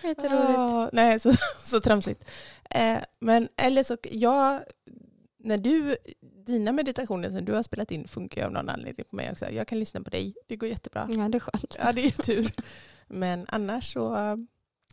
Jätteroligt. 0.02 0.58
Åh, 0.58 0.88
nej, 0.92 1.20
så, 1.20 1.32
så 1.64 1.80
tramsigt. 1.80 2.24
Eh, 2.70 2.98
men 3.18 3.48
eller 3.56 3.82
så, 3.82 3.96
jag, 4.02 4.62
när 5.38 5.58
du, 5.58 5.96
dina 6.46 6.72
meditationer 6.72 7.30
som 7.30 7.44
du 7.44 7.52
har 7.52 7.62
spelat 7.62 7.90
in 7.90 8.08
funkar 8.08 8.40
ju 8.40 8.46
av 8.46 8.52
någon 8.52 8.68
anledning 8.68 9.06
på 9.10 9.16
mig 9.16 9.30
också. 9.30 9.50
Jag 9.50 9.68
kan 9.68 9.78
lyssna 9.78 10.00
på 10.00 10.10
dig, 10.10 10.34
det 10.46 10.56
går 10.56 10.68
jättebra. 10.68 11.06
Ja, 11.10 11.28
det 11.28 11.38
är 11.38 11.40
skönt. 11.40 11.76
Ja, 11.80 11.92
det 11.92 12.00
är 12.00 12.04
ju 12.04 12.10
tur. 12.10 12.50
Men 13.06 13.46
annars 13.48 13.92
så... 13.92 14.36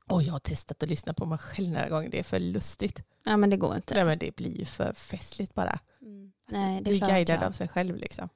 Och 0.07 0.23
jag 0.23 0.31
har 0.31 0.39
testat 0.39 0.83
att 0.83 0.89
lyssna 0.89 1.13
på 1.13 1.25
mig 1.25 1.37
själv 1.37 1.69
några 1.69 1.89
gånger. 1.89 2.09
Det 2.09 2.19
är 2.19 2.23
för 2.23 2.39
lustigt. 2.39 3.01
Ja, 3.23 3.37
men 3.37 3.49
det 3.49 3.57
går 3.57 3.75
inte. 3.75 3.93
Nej, 3.93 4.05
men 4.05 4.17
det 4.17 4.35
blir 4.35 4.57
ju 4.59 4.65
för 4.65 4.93
festligt 4.93 5.53
bara. 5.53 5.79
Mm. 6.01 6.31
Nej, 6.47 6.75
det 6.75 6.81
Bli 6.83 6.93
är 6.95 6.97
klart. 6.99 7.09
guidad 7.09 7.39
Ja. 7.41 7.47
av 7.47 7.51
sig 7.51 7.67
själv 7.67 7.95
liksom. 7.97 8.29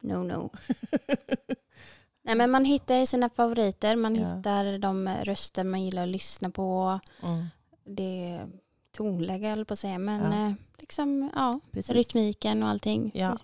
No, 0.00 0.14
no. 0.22 0.50
Nej, 2.24 2.34
men 2.34 2.50
man 2.50 2.64
hittar 2.64 3.04
sina 3.06 3.28
favoriter. 3.28 3.96
Man 3.96 4.14
Ja. 4.16 4.36
hittar 4.36 4.78
de 4.78 5.08
röster 5.08 5.64
man 5.64 5.82
gillar 5.84 6.02
att 6.02 6.08
lyssna 6.08 6.50
på. 6.50 7.00
Mm. 7.22 7.46
Det 7.84 8.40
tonläge 8.92 9.48
höll 9.48 9.64
på 9.64 9.72
att 9.72 9.78
säga, 9.78 9.98
men 9.98 10.32
Ja. 10.32 10.46
eh, 10.46 10.52
liksom 10.78 11.30
ja, 11.34 11.60
Precis. 11.70 11.90
rytmiken 11.96 12.62
och 12.62 12.68
allting. 12.68 13.10
Ja. 13.14 13.38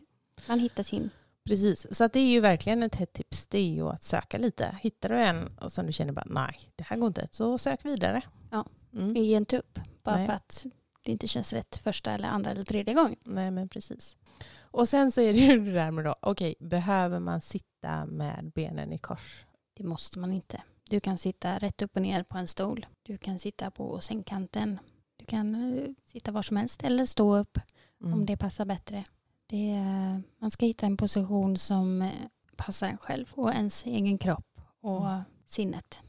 Man 0.49 0.59
hittar 0.61 0.83
sin. 0.83 1.11
Precis, 1.45 1.97
så 1.97 2.05
att 2.05 2.13
det 2.13 2.21
är 2.21 2.29
ju 2.31 2.41
verkligen 2.41 2.83
ett 2.83 2.95
hett 2.95 3.13
tips. 3.13 3.47
Det 3.47 3.59
är 3.59 3.69
ju 3.75 3.89
att 3.89 4.03
söka 4.03 4.39
lite. 4.39 4.79
Hittar 4.83 5.09
du 5.09 5.15
en 5.21 5.59
och 5.59 5.73
som 5.73 5.87
du 5.87 5.93
känner 5.93 6.13
bara 6.13 6.27
nej, 6.29 6.61
det 6.77 6.85
här 6.85 6.97
går 6.97 7.07
inte, 7.07 7.29
så 7.31 7.59
sök 7.59 7.85
vidare. 7.85 8.23
Ja. 8.51 8.65
Mm. 8.93 9.17
Ge 9.17 9.37
inte 9.37 9.59
upp 9.59 9.79
bara 10.03 10.17
Nej. 10.17 10.27
för 10.27 10.33
att 10.33 10.67
det 11.09 11.13
inte 11.13 11.27
känns 11.27 11.53
rätt 11.53 11.77
första 11.77 12.11
eller 12.13 12.29
andra 12.29 12.51
eller 12.51 12.65
tredje 12.65 12.95
gången. 12.95 13.17
Nej 13.25 13.51
men 13.51 13.69
precis. 13.69 14.17
Och 14.61 14.89
sen 14.89 15.13
så 15.13 15.21
är 15.21 15.33
det 15.33 15.39
ju 15.39 15.65
det 15.65 15.73
där 15.73 15.91
med 15.91 16.05
då, 16.05 16.15
okej, 16.21 16.55
behöver 16.61 17.21
man 17.21 17.41
sitta 17.41 18.07
med 18.07 18.53
benen 18.55 18.93
i 18.93 18.99
kors? 18.99 19.45
Det 19.75 19.85
måste 19.85 20.19
man 20.19 20.33
inte. 20.33 20.63
Du 20.91 21.01
kan 21.01 21.19
sitta 21.19 21.59
rätt 21.59 21.83
upp 21.83 21.97
och 21.97 22.03
ner 22.03 22.23
på 22.23 22.39
en 22.39 22.47
stol. 22.49 22.87
Du 23.03 23.19
kan 23.19 23.39
sitta 23.39 23.71
på 23.71 24.01
sängkanten. 24.01 24.79
Du 25.17 25.25
kan 25.25 25.55
eh, 25.79 25.85
sitta 26.05 26.31
var 26.33 26.43
som 26.43 26.57
helst 26.57 26.83
eller 26.83 27.05
stå 27.07 27.37
upp 27.37 27.59
Mm. 28.01 28.13
om 28.15 28.27
det 28.27 28.37
passar 28.37 28.65
bättre. 28.65 29.05
Det 29.47 29.71
är, 29.71 30.23
man 30.39 30.51
ska 30.51 30.67
hitta 30.67 30.87
en 30.87 30.97
position 30.97 31.59
som 31.59 32.03
eh, 32.03 32.11
passar 32.57 32.89
en 32.89 32.99
själv 32.99 33.33
och 33.35 33.53
ens 33.53 33.87
egen 33.87 34.19
kropp 34.19 34.61
och 34.81 35.07
Mm. 35.11 35.23
sinnet. 35.47 36.01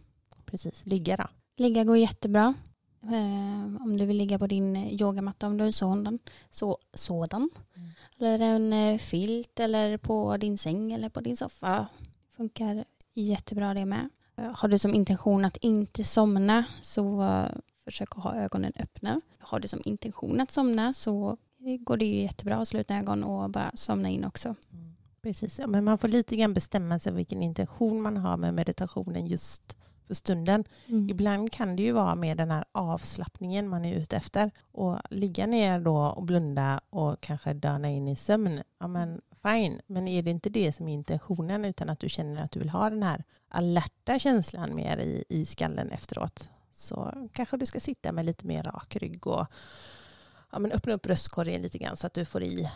Precis, 0.45 0.85
ligga 0.85 1.17
då. 1.17 1.27
Ligga 1.57 1.83
går 1.83 1.97
jättebra. 1.97 2.53
Eh, 3.03 3.81
om 3.83 3.97
du 3.97 4.05
vill 4.05 4.17
ligga 4.17 4.39
på 4.39 4.47
din 4.47 4.75
eh, 4.75 4.93
yogamatta 4.93 5.47
om 5.47 5.57
du 5.57 5.65
är 5.65 5.71
sådan. 5.71 6.19
Så, 6.49 6.77
sådan. 6.93 7.49
Mm. 7.75 7.89
Eller 8.19 8.39
en 8.39 8.73
eh, 8.73 8.97
filt 8.97 9.59
eller 9.59 9.97
på 9.97 10.37
din 10.37 10.57
säng 10.57 10.91
eller 10.93 11.09
på 11.09 11.21
din 11.21 11.37
soffa. 11.37 11.87
Funkar 12.37 12.85
jättebra 13.13 13.73
det 13.73 13.85
med. 13.85 14.09
Eh, 14.37 14.51
Har 14.53 14.67
du 14.67 14.77
som 14.77 14.93
intention 14.93 15.45
att 15.45 15.57
inte 15.57 16.03
somna 16.03 16.63
så 16.81 17.25
försök 17.83 18.17
att 18.17 18.23
ha 18.23 18.35
ögonen 18.35 18.73
öppna. 18.75 19.21
Har 19.39 19.59
du 19.59 19.67
som 19.67 19.81
intention 19.85 20.41
att 20.41 20.51
somna 20.51 20.93
så 20.93 21.37
går 21.79 21.97
det 21.97 22.05
ju 22.05 22.21
jättebra 22.21 22.55
att 22.57 22.67
sluta 22.67 22.95
ögon 22.95 23.23
och 23.23 23.49
bara 23.49 23.71
somna 23.75 24.09
in 24.09 24.25
också. 24.25 24.55
Precis, 25.21 25.59
ja, 25.59 25.67
men 25.67 25.83
man 25.83 25.97
får 25.97 26.07
lite 26.07 26.35
grann 26.35 26.53
bestämma 26.53 26.99
sig 26.99 27.13
vilken 27.13 27.43
intention 27.43 28.01
man 28.01 28.17
har 28.17 28.37
med 28.37 28.53
meditationen 28.53 29.27
just 29.27 29.77
för 30.09 30.13
stunden. 30.13 30.63
Ibland 31.09 31.51
kan 31.51 31.75
det 31.75 31.83
ju 31.83 31.91
vara 31.91 32.15
med 32.15 32.37
den 32.37 32.51
här 32.51 32.65
avslappningen 32.71 33.67
man 33.67 33.85
är 33.85 33.95
ute 33.95 34.17
efter. 34.17 34.51
Och 34.71 34.99
ligga 35.09 35.47
ner 35.47 35.79
då 35.79 35.97
och 35.97 36.23
blunda 36.23 36.81
och 36.89 37.21
kanske 37.21 37.53
döna 37.53 37.89
in 37.89 38.07
i 38.07 38.15
sömn, 38.15 38.63
ja 38.79 38.87
men 38.87 39.21
fine. 39.43 39.81
Men 39.87 40.07
är 40.07 40.23
det 40.23 40.31
inte 40.31 40.49
det 40.49 40.73
som 40.73 40.87
är 40.87 40.93
intentionen 40.93 41.65
utan 41.65 41.89
att 41.89 41.99
du 41.99 42.09
känner 42.09 42.43
att 42.43 42.51
du 42.51 42.59
vill 42.59 42.69
ha 42.69 42.89
den 42.89 43.03
här 43.03 43.23
alerta 43.49 44.19
känslan 44.19 44.75
mer 44.75 44.97
i, 44.97 45.23
i 45.29 45.45
skallen 45.45 45.91
efteråt 45.91 46.49
så 46.71 47.29
kanske 47.33 47.57
du 47.57 47.65
ska 47.65 47.79
sitta 47.79 48.11
med 48.11 48.25
lite 48.25 48.47
mer 48.47 48.63
rak 48.63 48.95
rygg 48.95 49.27
och 49.27 49.47
ja, 50.51 50.59
men 50.59 50.71
öppna 50.71 50.93
upp 50.93 51.01
bröstkorgen 51.01 51.61
lite 51.61 51.77
grann 51.77 51.97
så 51.97 52.07
att 52.07 52.13
du 52.13 52.25
får 52.25 52.43
i 52.43 52.69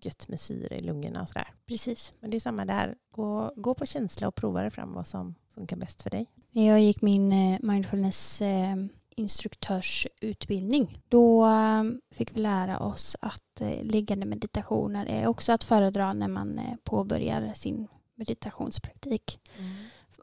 gött 0.00 0.28
med 0.28 0.40
syre 0.40 0.76
i 0.76 0.80
lungorna 0.80 1.22
och 1.22 1.28
sådär. 1.28 1.54
Precis. 1.66 2.12
Men 2.20 2.30
det 2.30 2.36
är 2.36 2.40
samma 2.40 2.64
där. 2.64 2.94
Gå, 3.10 3.52
gå 3.56 3.74
på 3.74 3.86
känsla 3.86 4.28
och 4.28 4.34
prova 4.34 4.60
dig 4.60 4.70
fram 4.70 4.92
vad 4.92 5.06
som 5.06 5.34
funkar 5.58 5.76
bäst 5.76 6.02
för 6.02 6.10
dig. 6.10 6.26
När 6.50 6.66
jag 6.66 6.80
gick 6.80 7.02
min 7.02 7.32
eh, 7.32 7.58
mindfulness 7.62 8.42
eh, 8.42 8.76
instruktörsutbildning 9.16 11.02
då 11.08 11.46
eh, 11.46 11.82
fick 12.10 12.36
vi 12.36 12.40
lära 12.40 12.78
oss 12.78 13.16
att 13.20 13.62
liggande 13.82 14.26
meditationer 14.26 15.06
är 15.06 15.26
också 15.26 15.52
att 15.52 15.64
föredra 15.64 16.12
när 16.12 16.28
man 16.28 16.60
påbörjar 16.84 17.52
sin 17.54 17.88
meditationspraktik. 18.14 19.40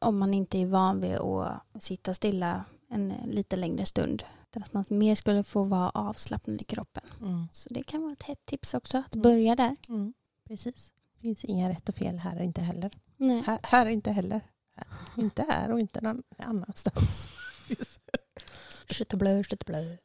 Om 0.02 0.18
man 0.18 0.34
inte 0.34 0.58
är 0.58 0.66
van 0.66 1.02
vid 1.02 1.16
att 1.16 1.84
sitta 1.84 2.14
stilla 2.14 2.66
en 2.90 3.14
lite 3.26 3.56
längre 3.56 3.86
stund. 3.86 4.24
Att 4.56 4.74
man 4.74 4.86
mer 4.88 5.16
skulle 5.16 5.44
få 5.44 5.64
vara 5.64 5.90
avslappnad 5.90 6.62
i 6.62 6.64
kroppen. 6.64 7.04
Mm. 7.22 7.48
Så 7.52 7.74
det 7.74 7.84
kan 7.84 8.02
vara 8.02 8.14
ett 8.14 8.24
hett 8.24 8.46
tips 8.46 8.74
också 8.74 8.98
att 8.98 9.16
Mm. 9.16 9.22
börja 9.24 9.56
där. 9.56 9.76
Mm. 9.90 10.14
Precis. 10.48 10.94
Det 11.16 11.22
finns 11.22 11.46
inga 11.46 11.70
rätt 11.70 11.90
och 11.90 11.96
fel 11.96 12.18
här 12.18 12.42
inte 12.42 12.62
heller. 12.62 12.92
Nej. 13.18 13.44
Här, 13.46 13.60
här 13.64 13.86
inte 13.86 14.12
heller. 14.12 14.42
Inte 15.18 15.46
här 15.50 15.72
och 15.72 15.80
inte 15.80 16.02
någon 16.02 16.24
annanstans. 16.38 17.28
Köttblö, 18.90 19.44
köttblö. 19.44 19.98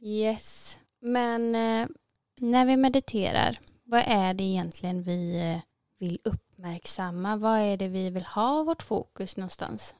Yes. 0.00 0.78
Men 1.00 1.54
eh, 1.54 1.88
när 2.36 2.66
vi 2.66 2.76
mediterar, 2.76 3.58
vad 3.84 4.02
är 4.06 4.34
det 4.34 4.44
egentligen 4.44 5.02
vi 5.02 5.40
eh, 5.40 5.60
vill 5.98 6.18
uppmärksamma? 6.24 7.36
Vad 7.36 7.60
är 7.60 7.76
det 7.76 7.88
vi 7.88 8.10
vill 8.10 8.24
ha 8.24 8.62
vårt 8.62 8.82
fokus 8.82 9.36
någonstans? 9.36 9.94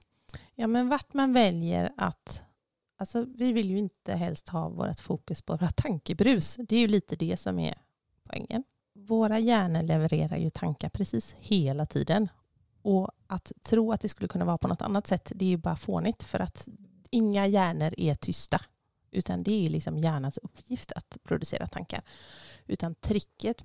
Ja, 0.55 0.67
men 0.67 0.89
vart 0.89 1.15
man 1.15 1.33
väljer 1.33 1.93
att... 1.97 2.43
Alltså, 2.97 3.27
vi 3.37 3.53
vill 3.53 3.71
ju 3.71 3.79
inte 3.79 4.13
helst 4.13 4.49
ha 4.49 4.69
vårt 4.69 5.01
fokus 5.01 5.43
på 5.43 5.53
våra 5.57 5.69
tankebrus. 5.69 6.57
Det 6.57 6.77
är 6.77 6.81
ju 6.81 6.89
lite 6.89 7.17
det 7.17 7.37
som 7.37 7.59
är 7.59 7.75
poängen. 8.25 8.65
Våra 8.95 9.39
hjärnor 9.39 9.83
levererar 9.83 10.37
ju 10.37 10.51
tankar 10.51 10.89
precis 10.89 11.37
hela 11.39 11.87
tiden. 11.87 12.29
Och 12.85 13.11
att 13.27 13.53
tro 13.63 13.93
att 13.93 14.01
det 14.01 14.09
skulle 14.09 14.29
kunna 14.29 14.45
vara 14.45 14.59
på 14.59 14.69
något 14.69 14.83
annat 14.83 15.07
sätt, 15.07 15.33
det 15.35 15.45
är 15.45 15.49
ju 15.49 15.57
bara 15.57 15.77
fånigt. 15.77 16.23
För 16.23 16.41
att 16.41 16.69
inga 17.11 17.47
hjärnor 17.47 17.95
är 17.99 18.15
tysta. 18.15 18.61
Utan 19.11 19.43
det 19.43 19.67
är 19.67 19.71
liksom 19.71 19.99
hjärnans 19.99 20.39
uppgift 20.39 20.93
att 20.93 21.17
producera 21.23 21.67
tankar. 21.67 22.03
Utan 22.67 22.95
tricket 22.95 23.57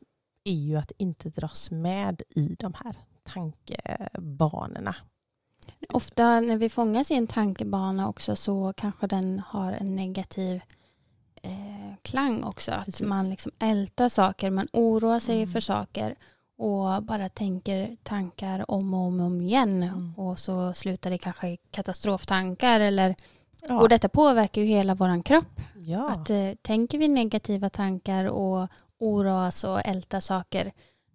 är 0.43 0.53
ju 0.53 0.75
att 0.75 0.91
inte 0.97 1.29
dras 1.29 1.71
med 1.71 2.21
i 2.29 2.55
de 2.59 2.73
här 2.83 2.95
tankebanorna. 3.23 4.95
Ofta 5.89 6.39
när 6.39 6.57
vi 6.57 6.69
fångas 6.69 7.11
i 7.11 7.15
en 7.15 7.27
tankebana 7.27 8.09
också 8.09 8.35
så 8.35 8.73
kanske 8.77 9.07
den 9.07 9.39
har 9.47 9.71
en 9.71 9.95
negativ 9.95 10.61
eh, 11.41 11.95
klang 12.01 12.43
också. 12.43 12.71
Att 12.71 12.85
Precis. 12.85 13.07
man 13.07 13.29
liksom 13.29 13.51
ältar 13.59 14.09
saker, 14.09 14.49
man 14.49 14.67
oroar 14.73 15.19
sig 15.19 15.37
Mm. 15.37 15.49
för 15.51 15.59
saker 15.59 16.15
och 16.59 17.03
bara 17.03 17.29
tänker 17.29 17.97
tankar 18.03 18.71
om 18.71 18.93
och 18.93 18.99
om, 18.99 19.19
och 19.19 19.25
om 19.25 19.41
igen. 19.41 19.83
Mm. 19.83 20.13
Och 20.17 20.39
så 20.39 20.73
slutar 20.73 21.09
det 21.09 21.17
kanske 21.17 21.47
i 21.47 21.57
katastroftankar. 21.71 22.79
Eller, 22.79 23.15
Ja. 23.67 23.81
Och 23.81 23.89
detta 23.89 24.09
påverkar 24.09 24.61
ju 24.61 24.67
hela 24.67 24.95
vår 24.95 25.21
kropp. 25.21 25.61
ja. 25.75 26.11
Att 26.11 26.29
eh, 26.29 26.53
tänker 26.61 26.97
vi 26.97 27.07
negativa 27.07 27.69
tankar 27.69 28.25
och 28.25 28.67
oroas 28.99 29.63
och 29.63 29.85
ältar 29.85 30.19
saker 30.19 30.71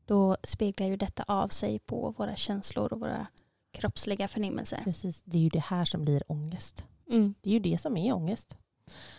då 0.07 0.37
speglar 0.43 0.87
ju 0.87 0.97
detta 0.97 1.25
av 1.27 1.49
sig 1.49 1.79
på 1.79 2.15
våra 2.19 2.37
känslor 2.37 2.93
och 2.93 3.01
våra 3.01 3.27
kroppsliga 3.73 4.29
förnimmelser. 4.29 4.81
Precis, 4.85 5.23
det 5.25 5.39
är 5.39 5.43
ju 5.43 5.49
det 5.49 5.65
här 5.65 5.85
som 5.85 6.05
blir 6.05 6.23
ångest. 6.33 6.85
Mm. 7.11 7.35
Det 7.41 7.51
är 7.51 7.55
ju 7.55 7.61
det 7.61 7.79
som 7.79 7.97
är 7.97 8.15
ångest. 8.15 8.57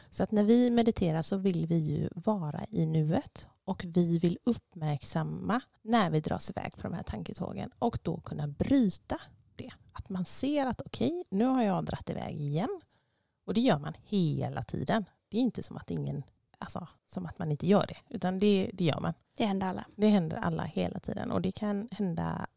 Så 0.10 0.24
att 0.24 0.32
när 0.32 0.44
vi 0.44 0.70
mediterar 0.70 1.22
så 1.22 1.38
vill 1.38 1.66
vi 1.66 1.78
ju 1.78 2.10
vara 2.16 2.62
i 2.70 2.86
nuet 2.86 3.48
och 3.66 3.86
vi 3.88 4.20
vill 4.20 4.40
uppmärksamma 4.44 5.62
när 5.82 6.10
vi 6.10 6.20
dras 6.20 6.50
iväg 6.50 6.76
på 6.76 6.82
de 6.82 6.94
här 6.94 7.04
tanketågen 7.04 7.72
och 7.80 8.00
då 8.04 8.18
kunna 8.18 8.48
bryta 8.48 9.22
det. 9.56 9.72
Att 9.92 10.10
man 10.10 10.26
ser 10.26 10.66
att 10.66 10.82
okej, 10.82 11.24
nu 11.30 11.46
har 11.46 11.64
jag 11.64 11.86
dratt 11.86 12.10
iväg 12.10 12.40
igen. 12.40 12.82
Och 13.46 13.54
det 13.54 13.62
gör 13.62 13.80
man 13.80 13.94
hela 14.04 14.64
tiden. 14.64 15.06
Det 15.30 15.38
är 15.38 15.42
inte 15.42 15.64
som 15.64 15.78
att, 15.78 15.92
ingen, 15.92 16.24
alltså, 16.58 16.88
som 17.08 17.26
att 17.26 17.40
man 17.40 17.52
inte 17.52 17.68
gör 17.68 17.86
det, 17.88 17.98
utan 18.10 18.40
det, 18.40 18.70
det 18.74 18.84
gör 18.84 19.00
man. 19.00 19.14
Det 19.38 19.46
händer 19.46 19.68
alla. 19.68 19.86
Det 19.96 20.08
händer 20.08 20.38
alla 20.38 20.64
hela 20.64 21.00
tiden 21.00 21.32
och 21.32 21.42
det 21.42 21.52
kan 21.52 21.90
hända 21.92 22.48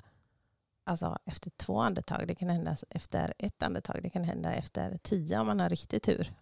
alltså, 0.84 1.18
efter 1.24 1.50
två 1.50 1.80
andetag, 1.80 2.28
det 2.28 2.34
kan 2.34 2.48
hända 2.48 2.76
efter 2.90 3.34
ett 3.38 3.62
andetag, 3.62 4.02
det 4.02 4.10
kan 4.10 4.24
hända 4.24 4.52
efter 4.52 4.98
tio 5.02 5.40
om 5.40 5.46
man 5.46 5.60
har 5.60 5.68
riktigt 5.68 6.02
tur. 6.02 6.32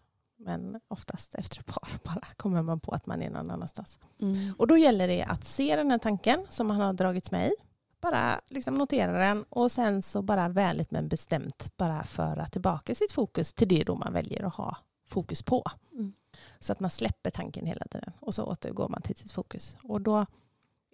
Men 0.47 0.81
oftast 0.89 1.35
efter 1.35 1.59
ett 1.59 1.67
par 1.67 1.89
bara 2.05 2.27
kommer 2.37 2.63
man 2.63 2.81
på 2.81 2.93
att 2.93 3.07
man 3.07 3.23
är 3.23 3.31
någon 3.31 3.51
annanstans. 3.51 3.99
Mm. 4.21 4.55
Och 4.59 4.67
då 4.67 4.77
gäller 4.77 5.09
det 5.09 5.23
att 5.23 5.45
se 5.45 5.77
den 5.77 5.91
här 5.91 5.99
tanken 5.99 6.47
som 6.49 6.67
man 6.67 6.81
har 6.81 6.93
dragits 6.93 7.31
med 7.31 7.47
i, 7.47 7.53
bara 8.01 8.41
liksom 8.49 8.75
notera 8.75 9.13
den 9.19 9.45
och 9.49 9.73
sen 9.73 10.03
så 10.03 10.23
bara 10.23 10.49
vänligt 10.49 10.91
men 10.91 11.09
bestämt 11.09 11.77
bara 11.77 12.05
föra 12.05 12.47
tillbaka 12.47 12.95
sitt 12.95 13.13
fokus 13.13 13.53
till 13.53 13.69
det 13.69 13.85
då 13.85 13.95
man 13.95 14.13
väljer 14.13 14.43
att 14.43 14.55
ha 14.55 14.77
fokus 15.09 15.43
på. 15.43 15.65
Mm. 15.93 16.13
Så 16.61 16.73
att 16.73 16.81
man 16.81 16.91
släpper 16.91 17.31
tanken 17.31 17.67
hela 17.67 17.87
tiden 17.91 18.13
och 18.21 18.35
så 18.35 18.45
återgår 18.45 18.89
man 18.89 19.03
till 19.03 19.17
sitt 19.17 19.33
fokus. 19.33 19.77
Och 19.83 20.01
då 20.01 20.27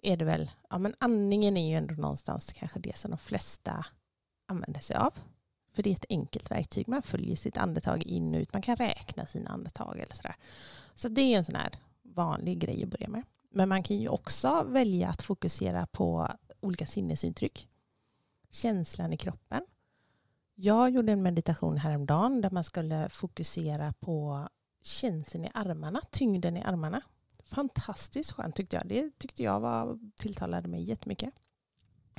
är 0.03 0.17
det 0.17 0.25
väl, 0.25 0.51
ja 0.69 0.77
men 0.77 0.95
andningen 0.99 1.57
är 1.57 1.69
ju 1.69 1.75
ändå 1.75 1.93
någonstans 1.93 2.53
kanske 2.53 2.79
det 2.79 2.97
som 2.97 3.11
de 3.11 3.17
flesta 3.17 3.85
använder 4.47 4.79
sig 4.79 4.95
av. 4.95 5.13
För 5.73 5.83
det 5.83 5.89
är 5.89 5.93
ett 5.93 6.05
enkelt 6.09 6.51
verktyg, 6.51 6.87
man 6.87 7.01
följer 7.01 7.35
sitt 7.35 7.57
andetag 7.57 8.03
in 8.03 8.33
och 8.33 8.39
ut, 8.39 8.53
man 8.53 8.61
kan 8.61 8.75
räkna 8.75 9.25
sina 9.25 9.49
andetag 9.49 9.99
eller 9.99 10.15
sådär. 10.15 10.35
Så 10.95 11.09
det 11.09 11.21
är 11.21 11.37
en 11.37 11.45
sån 11.45 11.55
här 11.55 11.79
vanlig 12.01 12.59
grej 12.59 12.83
att 12.83 12.89
börja 12.89 13.07
med. 13.07 13.23
Men 13.49 13.69
man 13.69 13.83
kan 13.83 13.97
ju 13.97 14.07
också 14.07 14.63
välja 14.63 15.09
att 15.09 15.21
fokusera 15.21 15.87
på 15.87 16.27
olika 16.59 16.85
sinnesintryck. 16.85 17.69
Känslan 18.49 19.13
i 19.13 19.17
kroppen. 19.17 19.65
Jag 20.55 20.89
gjorde 20.89 21.11
en 21.11 21.23
meditation 21.23 21.77
häromdagen 21.77 22.41
där 22.41 22.49
man 22.49 22.63
skulle 22.63 23.09
fokusera 23.09 23.93
på 23.93 24.47
känslan 24.81 25.45
i 25.45 25.51
armarna, 25.53 26.01
tyngden 26.11 26.57
i 26.57 26.63
armarna. 26.63 27.01
Fantastiskt 27.45 28.31
skönt 28.31 28.55
tyckte 28.55 28.75
jag. 28.75 28.87
Det 28.87 29.19
tyckte 29.19 29.43
jag 29.43 29.59
var, 29.59 29.99
tilltalade 30.15 30.67
mig 30.67 30.83
jättemycket. 30.83 31.33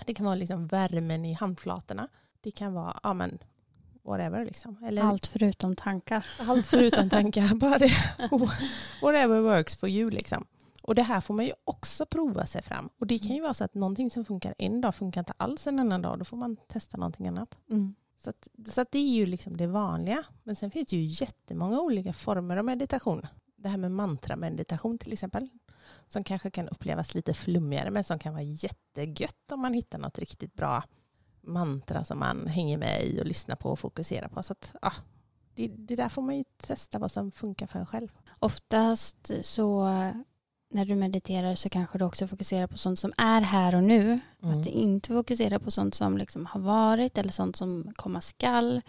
Det 0.06 0.14
kan 0.14 0.26
vara 0.26 0.34
liksom 0.34 0.66
värmen 0.66 1.24
i 1.24 1.32
handflatorna. 1.32 2.08
Det 2.44 2.50
kan 2.50 2.74
vara 2.74 3.00
ja, 3.02 3.14
men, 3.14 3.38
whatever. 4.02 4.44
Liksom. 4.44 4.76
Eller 4.84 5.02
Allt 5.02 5.26
förutom 5.26 5.76
tankar. 5.76 6.26
allt 6.48 6.66
förutom 6.66 7.10
tankar. 7.16 7.54
Bara 7.54 7.78
det. 7.78 7.92
Whatever 9.02 9.40
works 9.40 9.76
for 9.76 9.88
you. 9.88 10.10
Liksom. 10.10 10.46
Och 10.82 10.94
det 10.94 11.02
här 11.02 11.20
får 11.20 11.34
man 11.34 11.44
ju 11.44 11.52
också 11.64 12.06
prova 12.06 12.46
sig 12.46 12.62
fram. 12.62 12.90
Och 12.98 13.06
det 13.06 13.18
kan 13.18 13.36
ju 13.36 13.42
vara 13.42 13.54
så 13.54 13.64
att 13.64 13.74
någonting 13.74 14.10
som 14.10 14.24
funkar 14.24 14.54
en 14.58 14.80
dag 14.80 14.94
funkar 14.94 15.20
inte 15.20 15.32
alls 15.36 15.66
en 15.66 15.78
annan 15.78 16.02
dag. 16.02 16.18
Då 16.18 16.24
får 16.24 16.36
man 16.36 16.56
testa 16.68 16.96
någonting 16.96 17.28
annat. 17.28 17.58
Så, 18.24 18.30
att, 18.30 18.48
så 18.68 18.80
att 18.80 18.90
det 18.92 18.98
är 18.98 19.14
ju 19.14 19.26
liksom 19.26 19.56
det 19.56 19.66
vanliga. 19.66 20.24
Men 20.42 20.56
sen 20.56 20.70
finns 20.70 20.86
det 20.88 20.96
ju 20.96 21.24
jättemånga 21.24 21.80
olika 21.80 22.12
former 22.12 22.56
av 22.56 22.64
meditation. 22.64 23.26
Det 23.56 23.68
här 23.68 23.76
med 23.76 23.90
mantrameditation 23.90 24.98
till 24.98 25.12
exempel. 25.12 25.48
Som 26.08 26.24
kanske 26.24 26.50
kan 26.50 26.68
upplevas 26.68 27.14
lite 27.14 27.34
flummigare 27.34 27.90
men 27.90 28.04
som 28.04 28.18
kan 28.18 28.32
vara 28.32 28.42
jättegött 28.42 29.52
om 29.52 29.60
man 29.60 29.74
hittar 29.74 29.98
något 29.98 30.18
riktigt 30.18 30.54
bra 30.54 30.82
mantra 31.46 32.04
som 32.04 32.18
man 32.18 32.46
hänger 32.46 32.78
med 32.78 33.02
i 33.02 33.20
och 33.20 33.26
lyssnar 33.26 33.56
på 33.56 33.70
och 33.70 33.78
fokuserar 33.78 34.28
på. 34.28 34.42
Så 34.42 34.52
att, 34.52 34.74
ja, 34.82 34.92
det, 35.54 35.68
det 35.68 35.96
där 35.96 36.08
får 36.08 36.22
man 36.22 36.36
ju 36.36 36.44
testa 36.56 36.98
vad 36.98 37.10
som 37.10 37.32
funkar 37.32 37.66
för 37.66 37.78
en 37.78 37.86
själv. 37.86 38.08
Oftast 38.38 39.30
så 39.40 39.84
när 40.70 40.84
du 40.84 40.94
mediterar 40.94 41.54
så 41.54 41.68
kanske 41.68 41.98
du 41.98 42.04
också 42.04 42.26
fokuserar 42.26 42.66
på 42.66 42.78
sånt 42.78 42.98
som 42.98 43.12
är 43.16 43.40
här 43.40 43.74
och 43.74 43.82
nu. 43.82 44.20
Mm. 44.42 44.58
Att 44.58 44.64
du 44.64 44.70
inte 44.70 45.08
fokuserar 45.08 45.58
på 45.58 45.70
sånt 45.70 45.94
som 45.94 46.18
liksom 46.18 46.46
har 46.46 46.60
varit 46.60 47.18
eller 47.18 47.32
sånt 47.32 47.56
som 47.56 47.92
komma 47.96 48.20
skall. 48.20 48.80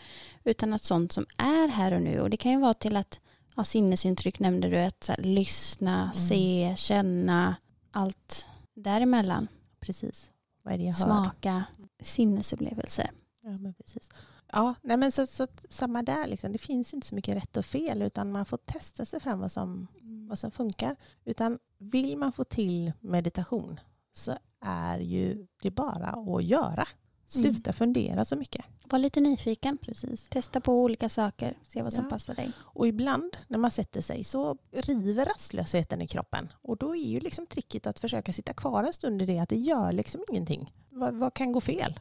Utan 0.44 0.74
att 0.74 0.84
sånt 0.84 1.12
som 1.12 1.26
är 1.38 1.68
här 1.68 1.92
och 1.92 2.02
nu. 2.02 2.20
Och 2.20 2.30
det 2.30 2.38
kan 2.38 2.52
ju 2.52 2.60
vara 2.60 2.74
till 2.74 2.98
att 2.98 3.20
ja, 3.56 3.64
sinnesintryck 3.64 4.40
nämnde 4.40 4.70
du. 4.70 4.78
Att 4.78 5.08
här, 5.10 5.18
lyssna, 5.18 6.02
Mm. 6.02 6.14
se, 6.14 6.74
känna. 6.78 7.56
Allt 7.92 8.48
däremellan. 8.74 9.48
Precis. 9.80 10.32
Vad 10.66 10.74
är 10.74 10.78
det 10.78 10.84
jag 10.84 10.94
hör? 10.94 11.06
Smaka 11.06 11.64
sinnesupplevelser. 12.02 13.12
Ja, 13.42 13.50
men 13.50 13.74
precis. 13.74 14.10
Ja, 14.52 14.76
nej 14.82 14.98
men 14.98 15.12
så, 15.12 15.28
så 15.28 15.48
samma 15.70 16.04
där. 16.04 16.28
Liksom. 16.28 16.52
Det 16.52 16.58
finns 16.58 16.94
inte 16.94 17.08
så 17.08 17.16
mycket 17.16 17.36
rätt 17.36 17.58
och 17.58 17.66
fel 17.66 18.02
utan 18.02 18.32
man 18.32 18.46
får 18.46 18.58
testa 18.58 19.06
sig 19.06 19.20
fram 19.20 19.40
vad 19.40 19.52
som, 19.52 19.88
vad 20.30 20.40
som 20.40 20.52
funkar. 20.52 20.96
Utan 21.26 21.60
vill 21.78 22.18
man 22.18 22.32
få 22.32 22.44
till 22.44 22.92
meditation 23.00 23.80
så 24.14 24.38
är 24.62 25.00
ju 25.00 25.48
det 25.62 25.72
bara 25.72 26.08
att 26.08 26.44
göra. 26.44 26.88
Sluta 27.28 27.74
fundera 27.74 28.26
så 28.26 28.36
mycket. 28.36 28.66
Var 28.90 29.00
lite 29.00 29.20
nyfiken. 29.22 29.78
Precis. 29.78 30.30
Testa 30.30 30.62
på 30.62 30.74
olika 30.84 31.10
saker. 31.10 31.58
Se 31.68 31.82
vad 31.82 31.94
som 31.94 32.04
Ja. 32.04 32.10
passar 32.10 32.36
dig. 32.36 32.52
Och 32.60 32.88
ibland 32.88 33.38
när 33.48 33.58
man 33.58 33.72
sätter 33.72 34.02
sig 34.02 34.24
så 34.24 34.58
river 34.72 35.26
rastlösheten 35.26 36.02
i 36.02 36.08
kroppen. 36.08 36.54
Och 36.62 36.78
då 36.78 36.96
är 36.96 37.04
ju 37.08 37.20
liksom 37.20 37.46
tricket 37.48 37.88
att 37.88 38.00
försöka 38.00 38.34
sitta 38.34 38.54
kvar 38.54 38.84
en 38.84 38.94
stund 38.94 39.22
i 39.22 39.26
det 39.26 39.40
att 39.40 39.50
det 39.50 39.56
gör 39.58 39.92
liksom 39.92 40.24
ingenting. 40.30 40.74
Vad, 40.90 41.14
vad 41.16 41.34
kan 41.34 41.52
gå 41.52 41.62
fel? 41.62 42.00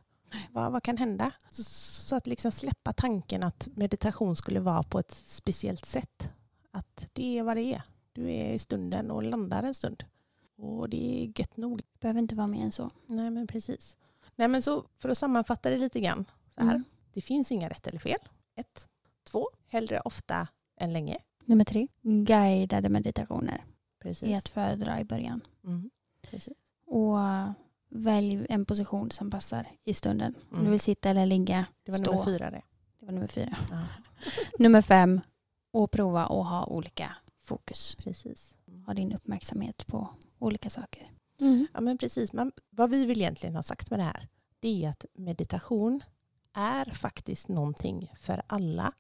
Vad, 0.50 0.72
vad 0.72 0.82
kan 0.82 0.96
hända? 0.96 1.30
Så, 1.50 1.62
så 1.64 2.16
att 2.16 2.26
liksom 2.26 2.52
släppa 2.52 2.92
tanken 2.92 3.42
att 3.42 3.68
meditation 3.74 4.36
skulle 4.36 4.60
vara 4.60 4.82
på 4.82 4.98
ett 4.98 5.10
speciellt 5.12 5.84
sätt. 5.84 6.30
Att 6.70 7.06
det 7.12 7.38
är 7.38 7.42
vad 7.42 7.56
det 7.56 7.62
är. 7.74 7.82
Du 8.12 8.30
är 8.30 8.52
i 8.52 8.58
stunden 8.58 9.10
och 9.10 9.22
landar 9.22 9.62
en 9.62 9.74
stund. 9.74 10.04
Och 10.58 10.88
det 10.88 11.22
är 11.22 11.32
gött 11.40 11.56
nog. 11.56 11.82
Behöver 12.00 12.20
inte 12.20 12.34
vara 12.34 12.46
mer 12.46 12.62
än 12.62 12.72
så. 12.72 12.90
Nej 13.06 13.30
men 13.30 13.46
precis. 13.46 13.96
Nej 14.36 14.48
men 14.48 14.62
så 14.62 14.84
för 14.98 15.08
att 15.08 15.18
sammanfatta 15.18 15.70
det 15.70 15.78
lite 15.78 16.00
grann. 16.00 16.24
Så 16.54 16.60
här. 16.64 16.70
Mm. 16.70 16.84
Det 17.12 17.20
finns 17.20 17.52
inga 17.52 17.68
rätt 17.68 17.86
eller 17.86 17.98
fel. 17.98 18.18
Ett. 18.56 18.88
Två. 19.24 19.48
Hellre 19.66 20.00
ofta 20.00 20.48
än 20.80 20.92
länge. 20.92 21.18
Nummer 21.44 21.64
tre. 21.64 21.88
Guidade 22.02 22.88
meditationer. 22.88 23.64
Precis. 24.02 24.28
är 24.28 24.36
att 24.36 24.48
föredra 24.48 25.00
i 25.00 25.04
början. 25.04 25.40
Mm. 25.64 25.90
Precis. 26.22 26.54
Och 26.86 27.16
välj 27.88 28.46
en 28.48 28.64
position 28.64 29.10
som 29.10 29.30
passar 29.30 29.66
i 29.84 29.94
stunden. 29.94 30.34
Om 30.50 30.52
Mm. 30.52 30.64
du 30.64 30.70
vill 30.70 30.80
sitta 30.80 31.10
eller 31.10 31.26
ligga. 31.26 31.66
Det 31.82 31.90
var 31.92 31.98
Stå. 31.98 32.10
nummer 32.10 32.24
fyra 32.24 32.50
det. 32.50 32.62
Det 33.00 33.06
var 33.06 33.12
nummer 33.12 33.26
fyra. 33.26 33.56
Ja. 33.70 33.86
Nummer 34.58 34.82
fem. 34.82 35.20
Och 35.72 35.90
prova 35.90 36.22
att 36.22 36.46
ha 36.48 36.66
olika 36.66 37.16
fokus. 37.38 37.94
Precis. 37.96 38.56
Ha 38.86 38.94
din 38.94 39.12
uppmärksamhet 39.12 39.86
på 39.86 40.08
olika 40.38 40.70
saker. 40.70 41.10
Ja 41.72 41.80
men 41.80 41.98
precis. 41.98 42.32
Men 42.32 42.52
vad 42.70 42.90
vi 42.90 43.04
vill 43.06 43.20
egentligen 43.20 43.56
ha 43.56 43.62
sagt 43.62 43.90
med 43.90 43.98
det 43.98 44.04
här 44.04 44.28
det 44.60 44.84
är 44.84 44.88
att 44.88 45.04
meditation 45.14 46.02
är 46.54 46.84
faktiskt 46.84 47.48
någonting 47.48 48.12
för 48.20 48.42
alla 48.46 48.92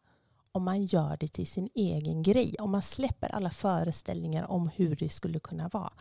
om 0.52 0.64
man 0.64 0.84
gör 0.86 1.16
det 1.20 1.28
till 1.28 1.46
sin 1.46 1.68
egen 1.74 2.22
grej. 2.22 2.56
Om 2.58 2.70
man 2.70 2.82
släpper 2.82 3.34
alla 3.34 3.50
föreställningar 3.50 4.50
om 4.50 4.68
hur 4.68 4.96
det 4.96 5.08
skulle 5.08 5.40
kunna 5.40 5.68
vara. 5.68 5.92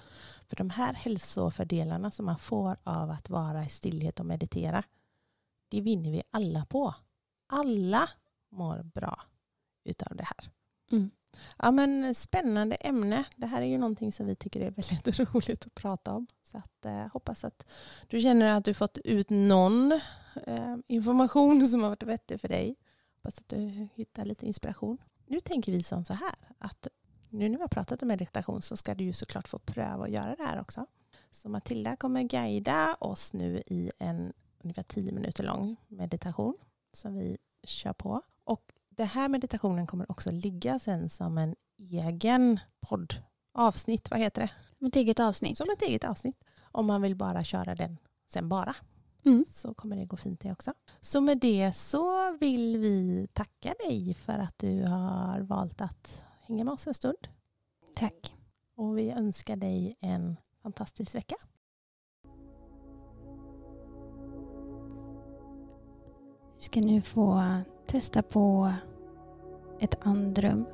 För 0.48 0.56
de 0.56 0.70
här 0.70 0.94
hälsofördelarna 0.94 2.12
som 2.12 2.26
man 2.26 2.40
får 2.40 2.78
av 2.84 3.12
att 3.12 3.30
vara 3.30 3.66
i 3.66 3.70
stillhet 3.70 4.20
och 4.20 4.26
meditera 4.26 4.84
det 5.70 5.82
vinner 5.82 6.12
vi 6.12 6.24
alla 6.32 6.66
på. 6.66 6.96
Alla 7.48 8.10
mår 8.52 8.84
bra 8.84 9.22
utav 9.84 10.16
det 10.16 10.24
här. 10.24 10.52
Mm. 10.92 11.12
Ja, 11.58 11.72
men 11.72 12.16
spännande 12.16 12.76
ämne. 12.76 13.24
Det 13.36 13.46
här 13.46 13.62
är 13.62 13.66
ju 13.66 13.78
någonting 13.78 14.12
som 14.12 14.26
vi 14.26 14.36
tycker 14.36 14.62
är 14.62 14.72
väldigt 14.72 15.20
roligt 15.34 15.66
att 15.66 15.76
prata 15.76 16.14
om. 16.14 16.28
Så 16.52 16.58
att, 16.58 16.86
eh, 16.86 17.08
hoppas 17.14 17.44
att 17.44 17.66
du 18.08 18.22
känner 18.22 18.48
att 18.58 18.66
du 18.66 18.74
fått 18.74 18.98
ut 18.98 19.30
någon 19.30 20.00
eh, 20.48 20.76
information 20.88 21.68
som 21.68 21.82
har 21.82 21.90
varit 21.90 22.04
vettig 22.04 22.42
för 22.42 22.48
dig. 22.48 22.76
Hoppas 23.16 23.38
att 23.38 23.50
du 23.50 23.88
hittar 23.94 24.26
lite 24.26 24.46
inspiration. 24.46 24.98
Nu 25.28 25.40
tänker 25.40 25.72
vi 25.72 25.84
som 25.84 26.06
så 26.06 26.14
här 26.14 26.36
att 26.58 26.88
nu 27.30 27.50
när 27.50 27.58
vi 27.58 27.62
har 27.62 27.68
pratat 27.68 28.02
om 28.02 28.08
meditation 28.08 28.62
så 28.62 28.78
ska 28.78 28.96
du 28.96 29.04
ju 29.04 29.14
såklart 29.14 29.48
få 29.48 29.60
pröva 29.60 30.04
att 30.04 30.12
göra 30.12 30.36
det 30.36 30.44
här 30.44 30.62
också. 30.62 30.86
Så 31.32 31.50
Matilda 31.50 31.96
kommer 31.96 32.24
guida 32.24 32.98
oss 33.00 33.34
nu 33.34 33.62
i 33.66 33.92
en 34.00 34.34
ungefär 34.64 34.84
tio 34.84 35.12
minuter 35.12 35.44
lång 35.44 35.76
meditation 35.88 36.58
som 36.94 37.14
vi 37.14 37.38
kör 37.64 37.94
på. 37.94 38.22
Och 38.44 38.72
den 38.90 39.08
här 39.08 39.30
meditationen 39.30 39.88
kommer 39.88 40.12
också 40.12 40.32
ligga 40.32 40.80
sen 40.80 41.10
som 41.10 41.38
en 41.38 41.56
egen 41.78 42.60
podd. 42.82 43.16
Avsnitt, 43.54 44.12
vad 44.12 44.20
heter 44.20 44.42
det? 44.42 44.52
Som 44.78 44.88
ett 44.88 44.96
eget 44.96 45.20
avsnitt. 45.20 45.58
Som 45.58 45.70
ett 45.74 45.82
eget 45.82 46.04
avsnitt. 46.04 46.44
Om 46.62 46.86
man 46.86 47.02
vill 47.02 47.16
bara 47.16 47.44
köra 47.44 47.76
den 47.76 47.98
sen 48.28 48.50
bara. 48.50 48.76
Mm. 49.26 49.46
Så 49.48 49.74
kommer 49.74 49.96
det 49.96 50.06
gå 50.06 50.18
fint 50.18 50.40
det 50.40 50.52
också. 50.52 50.74
Så 51.02 51.22
med 51.22 51.38
det 51.38 51.74
så 51.76 52.32
vill 52.38 52.78
vi 52.78 53.28
tacka 53.34 53.76
dig 53.88 54.14
för 54.14 54.34
att 54.34 54.58
du 54.58 54.84
har 54.84 55.40
valt 55.40 55.82
att 55.82 56.22
hänga 56.42 56.64
med 56.64 56.72
oss 56.72 56.88
en 56.88 56.94
stund. 56.94 57.28
Tack. 57.96 58.36
Och 58.76 58.98
vi 58.98 59.12
önskar 59.12 59.56
dig 59.56 59.98
en 60.00 60.38
fantastisk 60.62 61.16
vecka. 61.16 61.36
Du 66.58 66.66
ska 66.66 66.80
nu 66.80 67.02
få 67.02 67.44
testa 67.88 68.22
på 68.24 68.74
ett 69.80 69.96
andrum. 70.02 70.66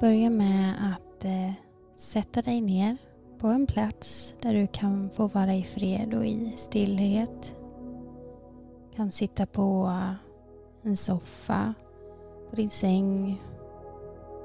Börja 0.00 0.30
med 0.30 0.94
att 0.94 1.24
eh, 1.24 1.52
sätta 1.96 2.42
dig 2.42 2.60
ner 2.60 2.96
på 3.40 3.48
en 3.48 3.66
plats 3.66 4.34
där 4.40 4.54
du 4.54 4.66
kan 4.66 5.10
få 5.10 5.26
vara 5.26 5.54
i 5.54 5.62
fred 5.62 6.14
och 6.14 6.26
i 6.26 6.52
stillhet. 6.56 7.56
Du 8.90 8.96
kan 8.96 9.10
sitta 9.10 9.46
på 9.46 9.92
en 10.82 10.96
soffa, 10.96 11.74
på 12.50 12.56
din 12.56 12.70
säng, 12.70 13.42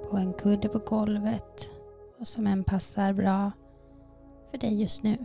på 0.10 0.18
en 0.18 0.34
kudde 0.34 0.70
på 0.70 0.80
golvet. 0.80 1.72
Vad 2.18 2.28
som 2.28 2.48
än 2.48 2.64
passar 2.64 3.14
bra 3.14 3.52
för 4.52 4.58
dig 4.58 4.82
just 4.82 5.04
nu. 5.04 5.18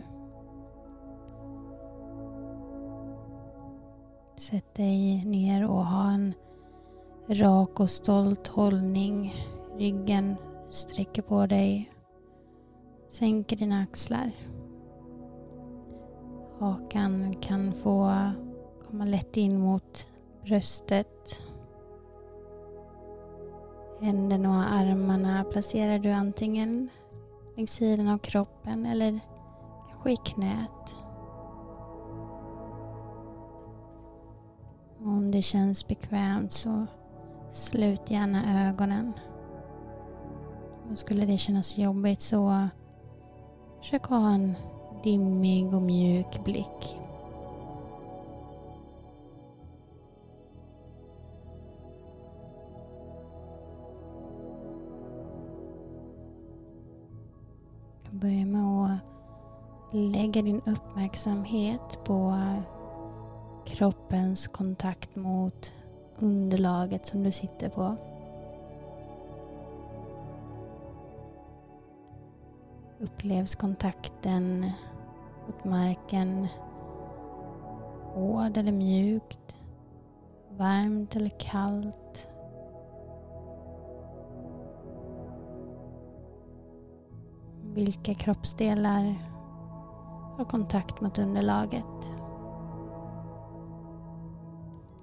Sätt 4.35 4.75
dig 4.75 5.25
ner 5.25 5.67
och 5.69 5.85
ha 5.85 6.11
en 6.11 6.33
rak 7.27 7.79
och 7.79 7.89
stolt 7.89 8.47
hållning. 8.47 9.35
Ryggen 9.77 10.35
sträcker 10.69 11.21
på 11.21 11.45
dig. 11.45 11.90
Sänker 13.11 13.55
dina 13.55 13.83
axlar. 13.83 14.31
Hakan 16.59 17.35
kan 17.41 17.73
få 17.73 18.11
komma 18.87 19.05
lätt 19.05 19.37
in 19.37 19.59
mot 19.59 20.07
bröstet. 20.45 21.41
Händerna 24.01 24.49
och 24.49 24.73
armarna 24.73 25.43
placerar 25.43 25.99
du 25.99 26.11
antingen 26.11 26.89
längs 27.55 27.71
sidan 27.71 28.07
av 28.07 28.17
kroppen 28.17 28.85
eller 28.85 29.19
kanske 29.89 30.11
i 30.11 30.15
knät. 30.15 30.95
Om 34.99 35.31
det 35.31 35.41
känns 35.41 35.87
bekvämt 35.87 36.51
så 36.51 36.85
slut 37.49 38.11
gärna 38.11 38.69
ögonen. 38.69 39.13
Och 40.91 40.97
skulle 40.97 41.25
det 41.25 41.37
kännas 41.37 41.77
jobbigt 41.77 42.21
så 42.21 42.69
försök 43.81 44.05
ha 44.05 44.29
en 44.29 44.55
dimmig 45.03 45.73
och 45.73 45.81
mjuk 45.81 46.43
blick. 46.43 46.97
Börja 58.11 58.45
med 58.45 58.85
att 58.85 59.93
lägga 59.93 60.41
din 60.41 60.61
uppmärksamhet 60.65 61.99
på 62.03 62.37
kroppens 63.65 64.47
kontakt 64.47 65.15
mot 65.15 65.73
underlaget 66.19 67.05
som 67.05 67.23
du 67.23 67.31
sitter 67.31 67.69
på. 67.69 68.10
Upplevs 73.01 73.55
kontakten 73.55 74.71
mot 75.47 75.63
marken 75.65 76.47
hård 78.13 78.57
eller 78.57 78.71
mjukt? 78.71 79.57
Varmt 80.57 81.15
eller 81.15 81.31
kallt? 81.39 82.27
Vilka 87.73 88.13
kroppsdelar 88.13 89.15
har 90.37 90.45
kontakt 90.45 91.01
mot 91.01 91.19
underlaget? 91.19 92.13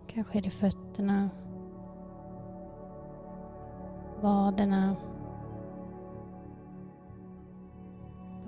Kanske 0.07 0.39
är 0.39 0.43
det 0.43 0.51
fötterna, 0.51 1.31
vaderna, 4.21 4.97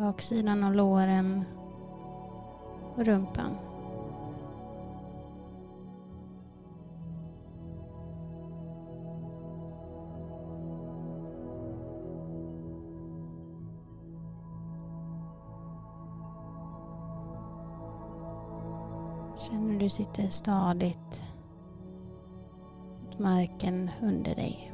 baksidan 0.01 0.65
av 0.65 0.75
låren 0.75 1.45
och 2.97 3.05
rumpan. 3.05 3.57
Känner 19.39 19.79
du 19.79 19.89
sitter 19.89 20.29
stadigt 20.29 21.25
mot 23.05 23.19
marken 23.19 23.91
under 24.03 24.35
dig. 24.35 24.70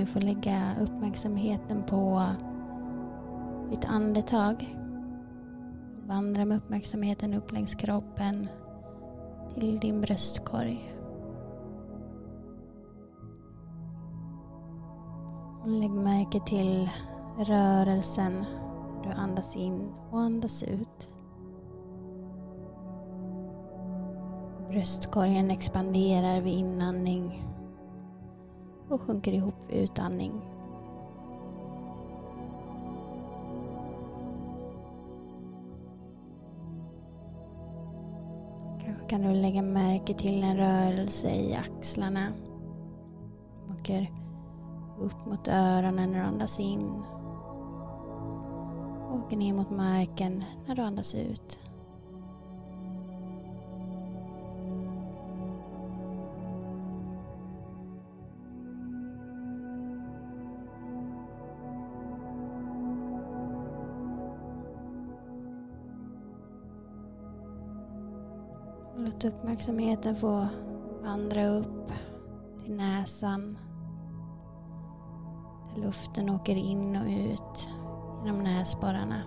Nu 0.00 0.06
få 0.06 0.18
lägga 0.18 0.74
uppmärksamheten 0.80 1.82
på 1.82 2.26
ditt 3.70 3.84
andetag. 3.84 4.76
Vandra 6.06 6.44
med 6.44 6.56
uppmärksamheten 6.56 7.34
upp 7.34 7.52
längs 7.52 7.74
kroppen 7.74 8.48
till 9.54 9.78
din 9.78 10.00
bröstkorg. 10.00 10.94
Lägg 15.66 15.90
märke 15.90 16.40
till 16.46 16.90
rörelsen 17.38 18.44
du 19.04 19.10
andas 19.10 19.56
in 19.56 19.92
och 20.10 20.20
andas 20.20 20.62
ut. 20.62 21.08
Bröstkorgen 24.68 25.50
expanderar 25.50 26.40
vid 26.40 26.58
inandning 26.58 27.49
och 28.90 29.00
sjunker 29.00 29.32
ihop 29.32 29.54
vid 29.68 29.82
utandning. 29.82 30.32
Kanske 38.84 39.04
kan 39.08 39.22
du 39.22 39.34
lägga 39.34 39.62
märke 39.62 40.14
till 40.14 40.42
en 40.42 40.56
rörelse 40.56 41.30
i 41.30 41.54
axlarna. 41.54 42.32
Åker 43.72 44.10
upp 45.00 45.26
mot 45.26 45.48
öronen 45.48 46.12
när 46.12 46.18
du 46.18 46.26
andas 46.26 46.60
in 46.60 47.02
åker 49.30 49.36
ner 49.36 49.52
mot 49.52 49.70
marken 49.70 50.44
när 50.66 50.74
du 50.74 50.82
andas 50.82 51.14
ut. 51.14 51.60
Låt 69.22 69.32
uppmärksamheten 69.32 70.14
få 70.14 70.48
vandra 71.02 71.46
upp 71.46 71.92
till 72.60 72.74
näsan. 72.74 73.58
Där 75.74 75.82
luften 75.82 76.30
åker 76.30 76.56
in 76.56 76.96
och 76.96 77.06
ut 77.06 77.70
genom 78.24 78.42
näsborrarna. 78.44 79.22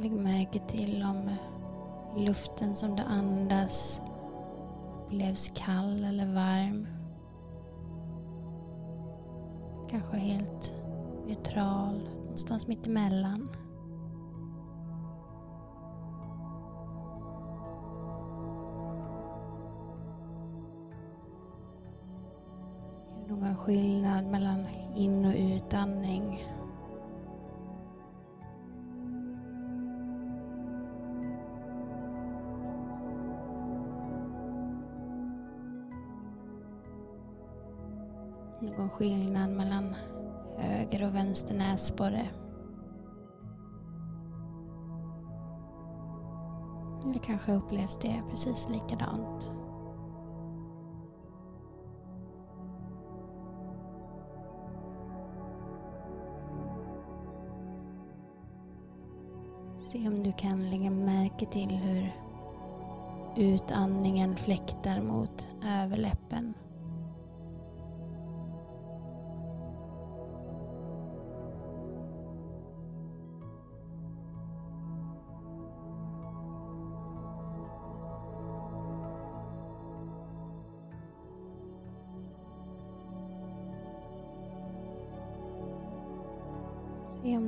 Lägg 0.00 0.12
märke 0.12 0.58
till 0.58 1.02
om 1.02 1.36
luften 2.16 2.76
som 2.76 2.96
du 2.96 3.02
andas 3.02 4.02
upplevs 5.06 5.52
kall 5.54 6.04
eller 6.04 6.34
varm. 6.34 7.01
Kanske 9.92 10.16
helt 10.16 10.74
neutral, 11.26 12.08
någonstans 12.22 12.66
mitt 12.66 12.86
emellan. 12.86 13.48
någon 23.28 23.56
skillnad 23.56 24.24
mellan 24.24 24.66
in 24.96 25.24
och 25.24 25.34
utandning. 25.36 26.44
Skillnad 38.92 39.50
mellan 39.50 39.94
höger 40.56 41.06
och 41.06 41.14
vänster 41.14 41.54
näsborre. 41.54 42.28
Eller 47.04 47.18
kanske 47.18 47.52
upplevs 47.52 47.96
det 47.96 48.22
precis 48.30 48.68
likadant. 48.68 49.52
Se 59.78 60.08
om 60.08 60.22
du 60.22 60.32
kan 60.32 60.70
lägga 60.70 60.90
märke 60.90 61.46
till 61.46 61.68
hur 61.70 62.12
utandningen 63.36 64.36
fläktar 64.36 65.00
mot 65.00 65.48
överläppen. 65.64 66.54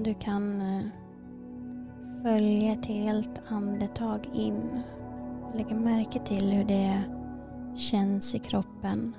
Du 0.04 0.14
kan 0.14 0.60
eh, 0.60 0.86
följa 2.22 2.72
ett 2.72 2.86
helt 2.86 3.42
andetag 3.48 4.30
in. 4.32 4.80
Lägg 5.54 5.76
märke 5.76 6.18
till 6.18 6.52
hur 6.52 6.64
det 6.64 7.02
känns 7.76 8.34
i 8.34 8.38
kroppen. 8.38 9.16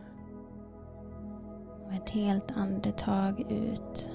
Och 1.86 1.94
ett 1.94 2.10
helt 2.10 2.52
andetag 2.52 3.52
ut. 3.52 4.10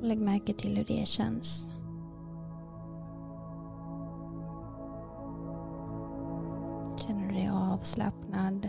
Lägg 0.00 0.18
märke 0.18 0.52
till 0.52 0.76
hur 0.76 0.84
det 0.84 1.06
känns. 1.06 1.70
Känner 6.96 7.28
du 7.28 7.34
dig 7.34 7.50
avslappnad? 7.52 8.68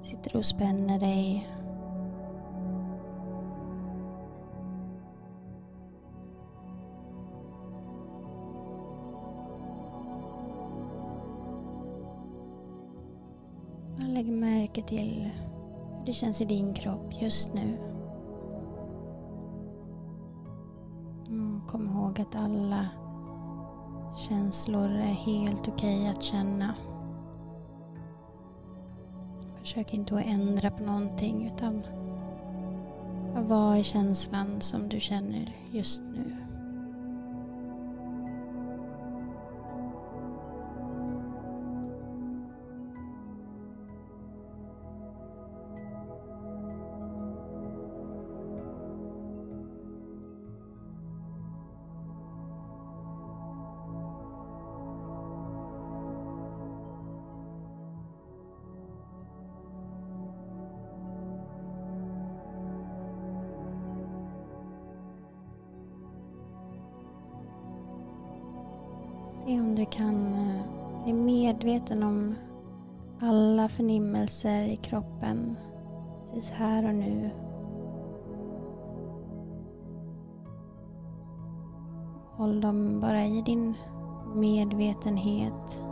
Sitter 0.00 0.30
du 0.30 0.38
och 0.38 0.44
spänner 0.44 1.00
dig? 1.00 1.55
Till 14.86 15.30
hur 15.98 16.06
det 16.06 16.12
känns 16.12 16.40
i 16.40 16.44
din 16.44 16.74
kropp 16.74 17.12
just 17.20 17.54
nu. 17.54 17.78
Mm, 21.28 21.60
kom 21.68 21.86
ihåg 21.86 22.20
att 22.20 22.36
alla 22.36 22.88
känslor 24.16 24.90
är 24.90 25.12
helt 25.12 25.68
okej 25.68 26.00
okay 26.00 26.10
att 26.10 26.22
känna. 26.22 26.74
Försök 29.58 29.94
inte 29.94 30.14
att 30.16 30.26
ändra 30.26 30.70
på 30.70 30.82
någonting 30.82 31.46
utan 31.46 31.82
vad 33.48 33.78
är 33.78 33.82
känslan 33.82 34.60
som 34.60 34.88
du 34.88 35.00
känner 35.00 35.56
just 35.72 36.02
nu? 36.02 36.35
Se 69.46 69.60
om 69.60 69.74
du 69.74 69.84
kan 69.84 70.34
eh, 70.34 71.02
bli 71.04 71.12
medveten 71.12 72.02
om 72.02 72.34
alla 73.20 73.68
förnimmelser 73.68 74.62
i 74.62 74.76
kroppen 74.76 75.56
precis 76.26 76.50
här 76.50 76.88
och 76.88 76.94
nu. 76.94 77.30
Håll 82.30 82.60
dem 82.60 83.00
bara 83.00 83.24
i 83.24 83.42
din 83.42 83.74
medvetenhet. 84.34 85.82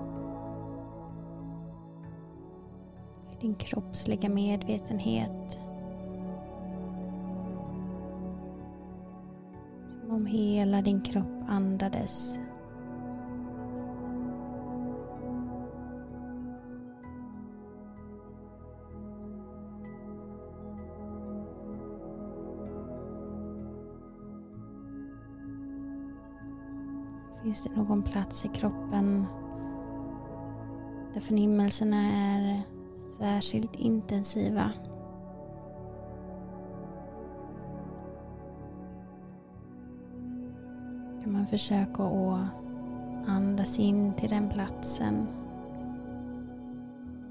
Din 3.40 3.54
kroppsliga 3.54 4.28
medvetenhet. 4.28 5.58
Som 9.88 10.10
om 10.10 10.26
hela 10.26 10.82
din 10.82 11.00
kropp 11.00 11.44
andades 11.48 12.43
Finns 27.54 27.64
det 27.64 27.76
någon 27.76 28.02
plats 28.02 28.44
i 28.44 28.48
kroppen 28.48 29.26
där 31.12 31.20
förnimmelserna 31.20 31.96
är 31.96 32.62
särskilt 33.18 33.74
intensiva? 33.74 34.70
Kan 41.22 41.32
man 41.32 41.46
försöka 41.46 42.02
att 42.02 42.48
andas 43.26 43.78
in 43.78 44.14
till 44.14 44.30
den 44.30 44.48
platsen 44.48 45.26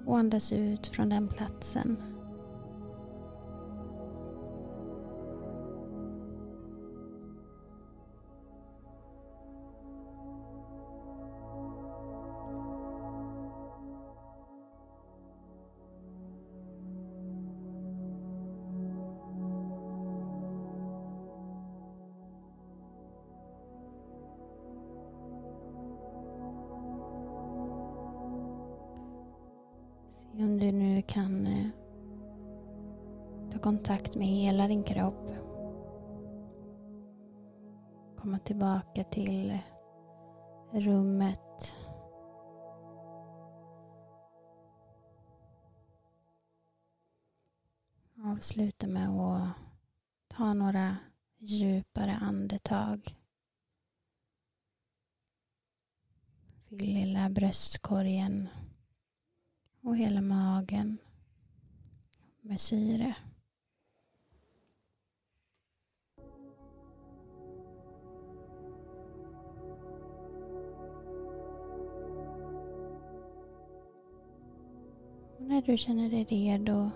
och 0.05 0.17
andas 0.17 0.53
ut 0.53 0.87
från 0.87 1.09
den 1.09 1.27
platsen. 1.27 2.12
Din 34.83 34.95
kropp. 34.95 35.29
Komma 38.17 38.39
tillbaka 38.39 39.03
till 39.03 39.59
rummet. 40.71 41.75
Avsluta 48.25 48.87
med 48.87 49.09
att 49.09 49.53
ta 50.27 50.53
några 50.53 50.97
djupare 51.37 52.13
andetag. 52.21 53.15
Fyll 56.69 56.93
lilla 56.93 57.29
bröstkorgen 57.29 58.49
och 59.81 59.97
hela 59.97 60.21
magen 60.21 60.97
med 62.41 62.59
syre. 62.59 63.15
Och 75.43 75.49
när 75.49 75.61
du 75.61 75.77
känner 75.77 76.09
dig 76.09 76.23
redo 76.23 76.89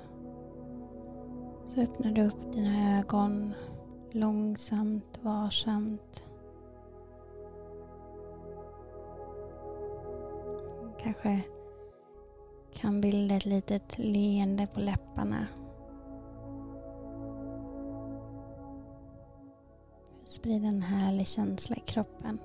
så 1.68 1.82
öppnar 1.82 2.12
du 2.12 2.28
upp 2.28 2.54
dina 2.54 3.00
ögon 3.00 3.54
långsamt, 4.12 5.20
varsamt. 5.22 6.24
Kanske 11.00 11.42
kan 12.74 13.02
bilda 13.02 13.36
ett 13.36 13.46
litet 13.46 13.98
leende 13.98 14.68
på 14.68 14.80
läpparna. 14.80 15.48
Sprid 20.26 20.66
en 20.66 20.82
härlig 20.82 21.28
känsla 21.28 21.76
i 21.76 21.80
kroppen. 21.80 22.40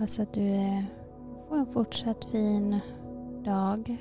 Hoppas 0.00 0.20
att 0.20 0.32
du 0.32 0.46
eh, 0.46 0.82
får 1.48 1.56
en 1.56 1.66
fortsatt 1.66 2.24
fin 2.24 2.80
dag. 3.44 3.96